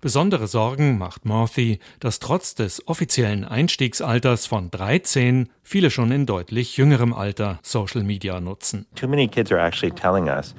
Besondere 0.00 0.46
Sorgen 0.46 0.98
macht 0.98 1.24
Morthy, 1.24 1.78
dass 2.00 2.18
trotz 2.18 2.54
des 2.54 2.86
offiziellen 2.88 3.44
Einstiegsalters 3.44 4.46
von 4.46 4.70
13 4.70 5.48
viele 5.62 5.90
schon 5.90 6.10
in 6.12 6.26
deutlich 6.26 6.76
jüngerem 6.76 7.12
Alter 7.12 7.58
Social 7.62 8.02
Media 8.02 8.40
nutzen. 8.40 8.86
Too 8.94 9.08
many 9.08 9.28
kids 9.28 9.52
are 9.52 9.60
actually 9.60 9.92
telling 9.94 10.28
us 10.28 10.54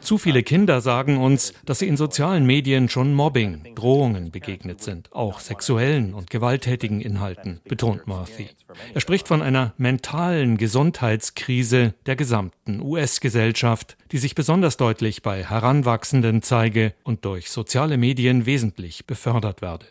Zu 0.00 0.18
viele 0.18 0.42
Kinder 0.42 0.80
sagen 0.80 1.18
uns, 1.18 1.54
dass 1.64 1.78
sie 1.78 1.88
in 1.88 1.96
sozialen 1.96 2.44
Medien 2.44 2.88
schon 2.88 3.14
Mobbing, 3.14 3.74
Drohungen 3.74 4.30
begegnet 4.30 4.82
sind, 4.82 5.12
auch 5.12 5.40
sexuellen 5.40 6.12
und 6.14 6.30
gewalttätigen 6.30 7.00
Inhalten, 7.00 7.60
betont 7.64 8.06
Murphy. 8.06 8.50
Er 8.94 9.00
spricht 9.00 9.26
von 9.26 9.42
einer 9.42 9.72
mentalen 9.78 10.58
Gesundheitskrise 10.58 11.94
der 12.06 12.16
gesamten 12.16 12.80
US-Gesellschaft, 12.82 13.96
die 14.12 14.18
sich 14.18 14.34
besonders 14.34 14.76
deutlich 14.76 15.22
bei 15.22 15.44
Heranwachsenden 15.44 16.42
zeige 16.42 16.92
und 17.04 17.24
durch 17.24 17.50
soziale 17.50 17.96
Medien 17.96 18.46
wesentlich 18.46 19.06
befördert 19.06 19.62
werde. 19.62 19.86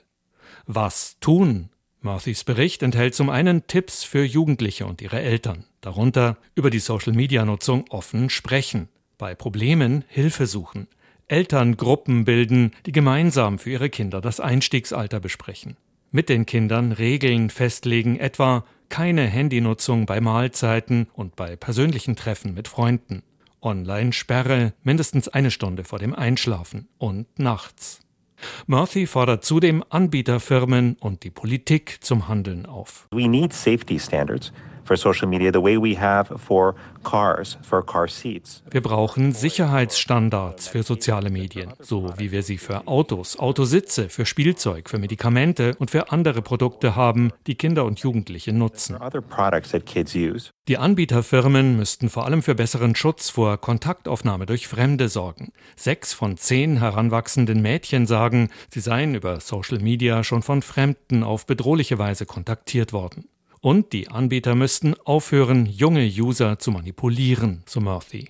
Was 0.65 1.17
tun? 1.19 1.69
Murphys 2.01 2.43
Bericht 2.43 2.83
enthält 2.83 3.15
zum 3.15 3.29
einen 3.29 3.67
Tipps 3.67 4.03
für 4.03 4.23
Jugendliche 4.23 4.85
und 4.85 5.01
ihre 5.01 5.19
Eltern, 5.19 5.65
darunter 5.81 6.37
über 6.55 6.69
die 6.69 6.79
Social-Media-Nutzung 6.79 7.85
offen 7.89 8.29
sprechen, 8.29 8.87
bei 9.17 9.33
Problemen 9.35 10.03
Hilfe 10.07 10.45
suchen, 10.45 10.87
Elterngruppen 11.27 12.23
bilden, 12.23 12.71
die 12.85 12.91
gemeinsam 12.91 13.59
für 13.59 13.71
ihre 13.71 13.89
Kinder 13.89 14.21
das 14.21 14.39
Einstiegsalter 14.39 15.19
besprechen, 15.19 15.75
mit 16.11 16.29
den 16.29 16.45
Kindern 16.45 16.91
Regeln 16.91 17.49
festlegen, 17.49 18.17
etwa 18.19 18.63
keine 18.89 19.23
Handynutzung 19.23 20.05
bei 20.05 20.21
Mahlzeiten 20.21 21.07
und 21.13 21.35
bei 21.35 21.55
persönlichen 21.55 22.15
Treffen 22.15 22.53
mit 22.53 22.67
Freunden, 22.67 23.23
Online-Sperre 23.61 24.73
mindestens 24.83 25.27
eine 25.27 25.51
Stunde 25.51 25.83
vor 25.83 25.99
dem 25.99 26.13
Einschlafen 26.13 26.87
und 26.97 27.39
nachts. 27.39 28.06
Murphy 28.65 29.07
fordert 29.07 29.43
zudem 29.43 29.83
Anbieterfirmen 29.89 30.97
und 30.99 31.23
die 31.23 31.29
Politik 31.29 31.97
zum 32.01 32.27
Handeln 32.27 32.65
auf. 32.65 33.07
We 33.11 33.27
need 33.27 33.53
safety 33.53 33.99
standards 33.99 34.51
for 34.87 34.97
social 34.97 35.27
media 35.27 35.51
the 35.51 35.61
way 35.61 35.77
we 35.77 35.99
have 35.99 36.33
for 36.39 36.75
cars, 37.03 37.57
for 37.61 37.85
car 37.85 38.07
seats. 38.07 38.63
Wir 38.71 38.81
brauchen 38.81 39.33
Sicherheitsstandards 39.33 40.67
für 40.67 40.83
soziale 40.83 41.29
Medien, 41.29 41.73
so 41.79 42.13
wie 42.17 42.31
wir 42.31 42.43
sie 42.43 42.57
für 42.57 42.87
Autos, 42.87 43.37
Autositze, 43.37 44.09
für 44.09 44.25
Spielzeug, 44.25 44.89
für 44.89 44.97
Medikamente 44.97 45.75
und 45.77 45.91
für 45.91 46.11
andere 46.11 46.41
Produkte 46.41 46.95
haben, 46.95 47.31
die 47.45 47.55
Kinder 47.55 47.85
und 47.85 47.99
Jugendliche 47.99 48.53
nutzen. 48.53 48.97
Die 50.67 50.77
Anbieterfirmen 50.77 51.77
müssten 51.77 52.09
vor 52.09 52.25
allem 52.25 52.41
für 52.41 52.55
besseren 52.55 52.95
Schutz 52.95 53.29
vor 53.29 53.57
Kontaktaufnahme 53.57 54.45
durch 54.45 54.67
Fremde 54.67 55.09
sorgen. 55.09 55.51
Sechs 55.75 56.13
von 56.13 56.37
zehn 56.37 56.79
heranwachsenden 56.79 57.61
Mädchen 57.61 58.05
sagen, 58.05 58.49
sie 58.69 58.79
seien 58.79 59.15
über 59.15 59.39
Social 59.39 59.79
Media 59.79 60.23
schon 60.23 60.41
von 60.41 60.61
Fremden 60.61 61.23
auf 61.23 61.45
bedrohliche 61.45 61.97
Weise 61.97 62.25
kontaktiert 62.25 62.93
worden. 62.93 63.29
Und 63.61 63.93
die 63.93 64.09
Anbieter 64.09 64.55
müssten 64.55 64.95
aufhören, 65.03 65.65
junge 65.65 66.05
User 66.05 66.59
zu 66.59 66.71
manipulieren, 66.71 67.63
so 67.65 67.81
Murphy. 67.81 68.29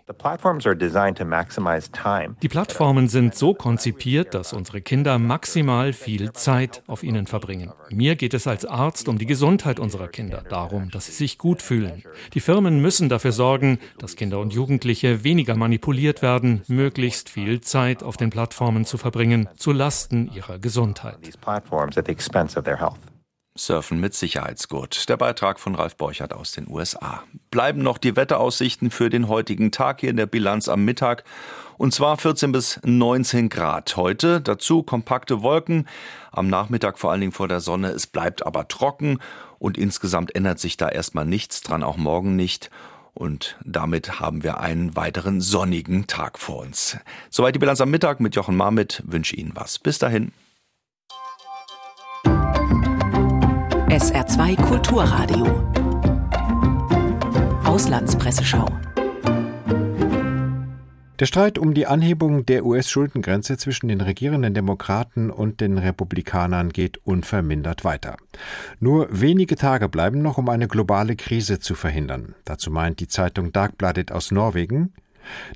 Die 2.41 2.49
Plattformen 2.49 3.07
sind 3.07 3.35
so 3.35 3.53
konzipiert, 3.53 4.33
dass 4.33 4.53
unsere 4.53 4.81
Kinder 4.81 5.19
maximal 5.19 5.93
viel 5.93 6.31
Zeit 6.33 6.83
auf 6.87 7.03
ihnen 7.03 7.27
verbringen. 7.27 7.71
Mir 7.89 8.15
geht 8.15 8.33
es 8.33 8.47
als 8.47 8.65
Arzt 8.65 9.07
um 9.09 9.17
die 9.17 9.25
Gesundheit 9.25 9.79
unserer 9.79 10.07
Kinder, 10.07 10.43
darum, 10.49 10.89
dass 10.91 11.07
sie 11.07 11.11
sich 11.11 11.37
gut 11.37 11.61
fühlen. 11.61 12.03
Die 12.33 12.39
Firmen 12.39 12.81
müssen 12.81 13.09
dafür 13.09 13.31
sorgen, 13.31 13.79
dass 13.99 14.15
Kinder 14.15 14.39
und 14.39 14.53
Jugendliche 14.53 15.23
weniger 15.23 15.55
manipuliert 15.55 16.21
werden, 16.21 16.61
möglichst 16.67 17.29
viel 17.29 17.61
Zeit 17.61 18.03
auf 18.03 18.17
den 18.17 18.29
Plattformen 18.29 18.85
zu 18.85 18.97
verbringen, 18.97 19.49
zu 19.57 19.71
Lasten 19.71 20.31
ihrer 20.33 20.59
Gesundheit. 20.59 21.17
Surfen 23.57 23.99
mit 23.99 24.13
Sicherheitsgurt. 24.13 25.09
Der 25.09 25.17
Beitrag 25.17 25.59
von 25.59 25.75
Ralf 25.75 25.95
Borchert 25.95 26.33
aus 26.33 26.51
den 26.51 26.67
USA. 26.69 27.23
Bleiben 27.51 27.81
noch 27.81 27.97
die 27.97 28.15
Wetteraussichten 28.15 28.91
für 28.91 29.09
den 29.09 29.27
heutigen 29.27 29.71
Tag 29.71 30.01
hier 30.01 30.09
in 30.09 30.17
der 30.17 30.25
Bilanz 30.25 30.69
am 30.69 30.85
Mittag. 30.85 31.23
Und 31.77 31.93
zwar 31.93 32.17
14 32.17 32.51
bis 32.51 32.79
19 32.83 33.49
Grad 33.49 33.95
heute. 33.97 34.41
Dazu 34.41 34.83
kompakte 34.83 35.41
Wolken. 35.41 35.87
Am 36.31 36.47
Nachmittag 36.47 36.97
vor 36.97 37.11
allen 37.11 37.21
Dingen 37.21 37.33
vor 37.33 37.47
der 37.47 37.59
Sonne. 37.59 37.89
Es 37.89 38.07
bleibt 38.07 38.45
aber 38.45 38.67
trocken. 38.67 39.19
Und 39.59 39.77
insgesamt 39.77 40.35
ändert 40.35 40.59
sich 40.59 40.77
da 40.77 40.89
erstmal 40.89 41.25
nichts 41.25 41.61
dran, 41.61 41.83
auch 41.83 41.97
morgen 41.97 42.35
nicht. 42.35 42.69
Und 43.13 43.57
damit 43.65 44.19
haben 44.19 44.43
wir 44.43 44.59
einen 44.59 44.95
weiteren 44.95 45.41
sonnigen 45.41 46.05
Tag 46.05 46.37
vor 46.37 46.57
uns. 46.61 46.97
Soweit 47.31 47.55
die 47.55 47.59
Bilanz 47.59 47.81
am 47.81 47.89
Mittag 47.89 48.19
mit 48.19 48.35
Jochen 48.35 48.55
Marmit. 48.55 49.01
Wünsche 49.05 49.35
Ihnen 49.35 49.51
was. 49.55 49.79
Bis 49.79 49.97
dahin. 49.97 50.31
SR2 53.97 54.61
Kulturradio. 54.61 55.47
Auslandspresseschau. 57.63 58.67
Der 61.19 61.25
Streit 61.25 61.57
um 61.57 61.73
die 61.73 61.87
Anhebung 61.87 62.45
der 62.45 62.63
US-Schuldengrenze 62.63 63.57
zwischen 63.57 63.87
den 63.87 64.01
regierenden 64.01 64.53
Demokraten 64.53 65.31
und 65.31 65.61
den 65.61 65.79
Republikanern 65.79 66.69
geht 66.69 66.99
unvermindert 67.07 67.85
weiter. 67.85 68.17
Nur 68.79 69.07
wenige 69.09 69.55
Tage 69.55 69.89
bleiben 69.89 70.21
noch, 70.21 70.37
um 70.37 70.47
eine 70.49 70.67
globale 70.67 71.15
Krise 71.15 71.57
zu 71.57 71.73
verhindern. 71.73 72.35
Dazu 72.45 72.69
meint 72.69 72.99
die 72.99 73.07
Zeitung 73.07 73.51
Dagbladet 73.51 74.11
aus 74.11 74.29
Norwegen, 74.29 74.93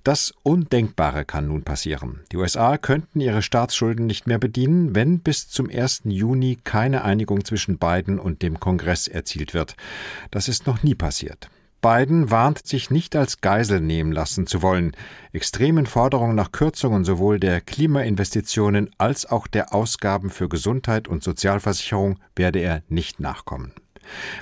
das 0.04 0.34
Undenkbare 0.44 1.26
kann 1.26 1.48
nun 1.48 1.64
passieren. 1.64 2.22
Die 2.32 2.38
USA 2.38 2.78
könnten 2.78 3.20
ihre 3.20 3.42
Staatsschulden 3.42 4.08
nicht 4.08 4.28
mehr 4.28 4.40
bedienen, 4.40 4.96
wenn 4.96 5.20
bis 5.20 5.50
zum 5.50 5.70
1. 5.70 6.02
Juni 6.06 6.58
keine 6.64 7.04
Einigung 7.04 7.46
zwischen 7.46 7.78
Biden 7.78 8.20
und 8.20 8.42
dem 8.42 8.60
Kongress 8.60 9.08
erzielt 9.08 9.54
wird. 9.54 9.76
Das 10.32 10.48
ist 10.48 10.68
noch 10.68 10.84
nie 10.84 10.96
passiert. 10.96 11.50
Biden 11.82 12.30
warnt 12.30 12.68
sich 12.68 12.92
nicht 12.92 13.16
als 13.16 13.42
Geisel 13.42 13.82
nehmen 13.82 14.12
lassen 14.12 14.46
zu 14.46 14.62
wollen. 14.62 14.96
Extremen 15.34 15.88
Forderungen 15.88 16.36
nach 16.36 16.52
Kürzungen 16.52 17.04
sowohl 17.04 17.40
der 17.40 17.60
Klimainvestitionen 17.60 18.92
als 19.00 19.26
auch 19.26 19.48
der 19.48 19.74
Ausgaben 19.74 20.30
für 20.30 20.48
Gesundheit 20.48 21.08
und 21.08 21.24
Sozialversicherung 21.24 22.20
werde 22.36 22.60
er 22.60 22.84
nicht 22.88 23.20
nachkommen. 23.20 23.74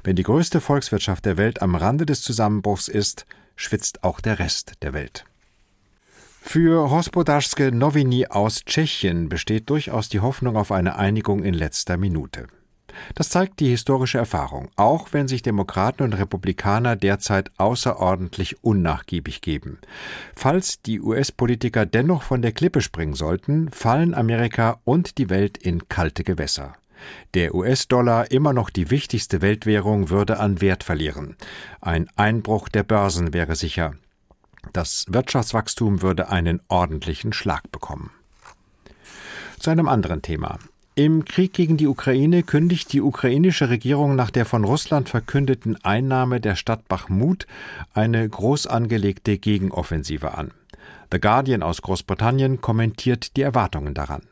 Wenn 0.04 0.18
die 0.18 0.24
größte 0.24 0.60
Volkswirtschaft 0.60 1.26
der 1.26 1.38
Welt 1.38 1.62
am 1.62 1.76
Rande 1.76 2.06
des 2.06 2.22
Zusammenbruchs 2.22 2.90
ist, 2.90 3.26
schwitzt 3.60 4.04
auch 4.04 4.22
der 4.22 4.40
Rest 4.40 4.74
der 4.82 4.94
Welt. 4.94 5.26
Für 6.42 6.90
Hospodarske 6.90 7.72
Novini 7.72 8.26
aus 8.28 8.64
Tschechien 8.64 9.28
besteht 9.28 9.70
durchaus 9.70 10.08
die 10.08 10.22
Hoffnung 10.22 10.56
auf 10.56 10.72
eine 10.72 10.96
Einigung 10.96 11.44
in 11.44 11.54
letzter 11.54 11.98
Minute. 11.98 12.48
Das 13.14 13.30
zeigt 13.30 13.60
die 13.60 13.70
historische 13.70 14.18
Erfahrung, 14.18 14.70
auch 14.76 15.10
wenn 15.12 15.28
sich 15.28 15.42
Demokraten 15.42 16.04
und 16.04 16.14
Republikaner 16.14 16.96
derzeit 16.96 17.52
außerordentlich 17.58 18.64
unnachgiebig 18.64 19.42
geben. 19.42 19.78
Falls 20.34 20.82
die 20.82 21.00
US-Politiker 21.02 21.86
dennoch 21.86 22.24
von 22.24 22.42
der 22.42 22.54
Klippe 22.54 22.82
springen 22.82 23.14
sollten, 23.14 23.70
fallen 23.72 24.14
Amerika 24.14 24.80
und 24.86 25.18
die 25.18 25.30
Welt 25.30 25.58
in 25.58 25.88
kalte 25.90 26.24
Gewässer. 26.24 26.74
Der 27.34 27.56
US-Dollar, 27.56 28.32
immer 28.32 28.54
noch 28.54 28.70
die 28.70 28.90
wichtigste 28.90 29.42
Weltwährung, 29.42 30.10
würde 30.10 30.40
an 30.40 30.62
Wert 30.62 30.84
verlieren. 30.84 31.36
Ein 31.82 32.10
Einbruch 32.16 32.70
der 32.70 32.84
Börsen 32.84 33.34
wäre 33.34 33.56
sicher. 33.56 33.94
Das 34.74 35.06
Wirtschaftswachstum 35.08 36.02
würde 36.02 36.30
einen 36.30 36.62
ordentlichen 36.68 37.34
Schlag 37.34 37.72
bekommen. 37.72 38.12
Zu 39.60 39.70
einem 39.70 39.88
anderen 39.88 40.22
Thema. 40.22 40.60
Im 40.96 41.24
Krieg 41.24 41.54
gegen 41.54 41.78
die 41.78 41.88
Ukraine 41.88 42.44
kündigt 42.44 42.92
die 42.92 43.02
ukrainische 43.02 43.70
Regierung 43.70 44.16
nach 44.16 44.32
der 44.32 44.46
von 44.46 44.66
Russland 44.66 45.08
verkündeten 45.08 45.78
Einnahme 45.84 46.42
der 46.42 46.58
Stadt 46.58 46.90
Bachmut 46.90 47.48
eine 47.94 48.28
groß 48.28 48.68
angelegte 48.68 49.38
Gegenoffensive 49.38 50.38
an. 50.38 50.52
The 51.12 51.22
Guardian 51.22 51.64
aus 51.64 51.82
Großbritannien 51.82 52.60
kommentiert 52.60 53.38
die 53.38 53.44
Erwartungen 53.44 53.94
daran. 53.94 54.24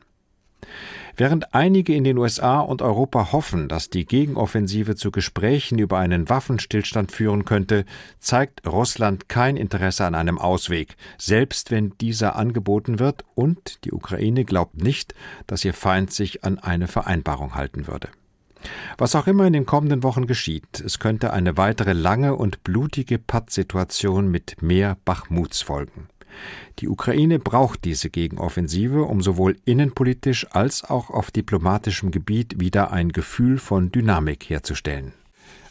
Während 1.20 1.56
einige 1.56 1.96
in 1.96 2.04
den 2.04 2.20
USA 2.20 2.60
und 2.60 2.84
Europa 2.84 3.32
hoffen, 3.32 3.68
dass 3.68 3.90
die 3.90 4.06
Gegenoffensive 4.06 4.96
zu 4.96 5.10
Gesprächen 5.10 5.80
über 5.80 5.98
einen 5.98 6.30
Waffenstillstand 6.30 7.12
führen 7.12 7.44
könnte, 7.44 7.86
zeigt 8.20 8.68
Russland 8.68 9.28
kein 9.28 9.58
Interesse 9.58 10.06
an 10.06 10.14
einem 10.14 10.38
Ausweg, 10.38 10.96
selbst 11.18 11.72
wenn 11.72 11.98
dieser 12.00 12.36
angeboten 12.36 13.00
wird, 13.00 13.26
und 13.34 13.84
die 13.84 13.94
Ukraine 13.94 14.46
glaubt 14.46 14.78
nicht, 14.78 15.16
dass 15.48 15.66
ihr 15.66 15.74
Feind 15.74 16.14
sich 16.14 16.44
an 16.44 16.60
eine 16.60 16.88
Vereinbarung 16.88 17.56
halten 17.56 17.88
würde. 17.88 18.10
Was 19.00 19.16
auch 19.16 19.26
immer 19.26 19.48
in 19.48 19.54
den 19.54 19.66
kommenden 19.66 20.04
Wochen 20.04 20.28
geschieht, 20.28 20.82
es 20.86 21.00
könnte 21.00 21.34
eine 21.34 21.58
weitere 21.58 21.94
lange 21.94 22.36
und 22.36 22.64
blutige 22.64 23.18
Pattsituation 23.18 24.30
mit 24.30 24.62
mehr 24.62 24.98
Bachmuts 25.04 25.64
folgen. 25.64 26.10
Die 26.80 26.88
Ukraine 26.88 27.40
braucht 27.40 27.86
diese 27.86 28.10
Gegenoffensive, 28.10 29.04
um 29.04 29.22
sowohl 29.22 29.58
innenpolitisch 29.66 30.48
als 30.52 30.84
auch 30.84 31.10
auf 31.10 31.32
diplomatischem 31.32 32.12
Gebiet 32.12 32.60
wieder 32.60 32.92
ein 32.92 33.12
Gefühl 33.12 33.58
von 33.58 33.92
Dynamik 33.92 34.50
herzustellen. 34.50 35.14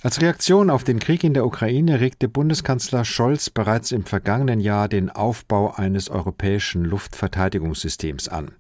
Als 0.03 0.21
Reaktion 0.21 0.71
auf 0.71 0.85
den 0.85 0.99
Krieg 0.99 1.25
in 1.25 1.35
der 1.35 1.47
Ukraine 1.47 2.01
regte 2.01 2.29
Bundeskanzler 2.29 3.05
Scholz 3.05 3.51
bereits 3.51 3.93
im 3.93 4.05
vergangenen 4.05 4.61
Jahr 4.61 4.89
den 4.89 5.11
Aufbau 5.11 5.75
eines 5.75 6.11
europäischen 6.11 6.85
Luftverteidigungssystems 6.85 8.29
an. 8.29 8.53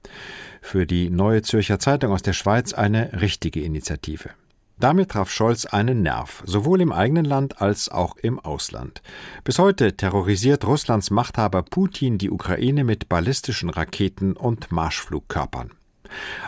Für 0.60 0.86
die 0.86 1.10
Neue 1.10 1.42
Zürcher 1.42 1.78
Zeitung 1.78 2.12
aus 2.12 2.22
der 2.22 2.32
Schweiz 2.32 2.72
eine 2.72 3.20
richtige 3.20 3.60
Initiative. 3.60 4.30
Damit 4.78 5.12
traf 5.12 5.30
Scholz 5.30 5.64
einen 5.64 6.02
Nerv, 6.02 6.42
sowohl 6.44 6.82
im 6.82 6.92
eigenen 6.92 7.24
Land 7.24 7.62
als 7.62 7.88
auch 7.88 8.16
im 8.18 8.38
Ausland. 8.38 9.00
Bis 9.42 9.58
heute 9.58 9.96
terrorisiert 9.96 10.66
Russlands 10.66 11.10
Machthaber 11.10 11.62
Putin 11.62 12.18
die 12.18 12.30
Ukraine 12.30 12.84
mit 12.84 13.08
ballistischen 13.08 13.70
Raketen 13.70 14.34
und 14.34 14.70
Marschflugkörpern. 14.70 15.70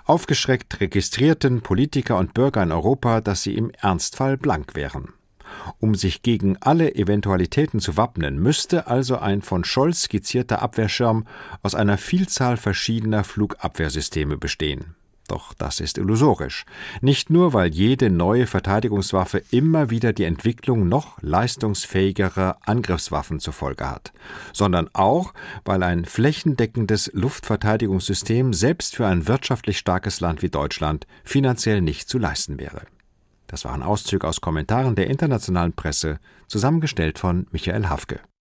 Aufgeschreckt 0.04 0.80
registrierten 0.80 1.62
Politiker 1.62 2.18
und 2.18 2.34
Bürger 2.34 2.62
in 2.62 2.72
Europa, 2.72 3.22
dass 3.22 3.42
sie 3.42 3.54
im 3.56 3.70
Ernstfall 3.70 4.36
blank 4.36 4.74
wären. 4.74 5.14
Um 5.78 5.94
sich 5.94 6.20
gegen 6.22 6.58
alle 6.58 6.94
Eventualitäten 6.94 7.80
zu 7.80 7.96
wappnen, 7.96 8.38
müsste 8.38 8.86
also 8.88 9.18
ein 9.18 9.40
von 9.40 9.64
Scholz 9.64 10.02
skizzierter 10.02 10.60
Abwehrschirm 10.60 11.26
aus 11.62 11.74
einer 11.74 11.96
Vielzahl 11.96 12.58
verschiedener 12.58 13.24
Flugabwehrsysteme 13.24 14.36
bestehen. 14.36 14.97
Doch 15.28 15.52
das 15.52 15.78
ist 15.80 15.98
illusorisch. 15.98 16.64
Nicht 17.02 17.28
nur, 17.28 17.52
weil 17.52 17.72
jede 17.72 18.08
neue 18.08 18.46
Verteidigungswaffe 18.46 19.42
immer 19.50 19.90
wieder 19.90 20.14
die 20.14 20.24
Entwicklung 20.24 20.88
noch 20.88 21.20
leistungsfähigerer 21.20 22.56
Angriffswaffen 22.62 23.38
zur 23.38 23.52
Folge 23.52 23.88
hat, 23.88 24.12
sondern 24.54 24.88
auch, 24.94 25.34
weil 25.66 25.82
ein 25.82 26.06
flächendeckendes 26.06 27.10
Luftverteidigungssystem 27.12 28.54
selbst 28.54 28.96
für 28.96 29.06
ein 29.06 29.28
wirtschaftlich 29.28 29.78
starkes 29.78 30.20
Land 30.20 30.40
wie 30.40 30.48
Deutschland 30.48 31.06
finanziell 31.24 31.82
nicht 31.82 32.08
zu 32.08 32.18
leisten 32.18 32.58
wäre. 32.58 32.82
Das 33.48 33.66
waren 33.66 33.82
Auszüge 33.82 34.26
aus 34.26 34.40
Kommentaren 34.40 34.94
der 34.94 35.08
internationalen 35.08 35.74
Presse, 35.74 36.20
zusammengestellt 36.48 37.18
von 37.18 37.46
Michael 37.50 37.88
Hafke. 37.88 38.20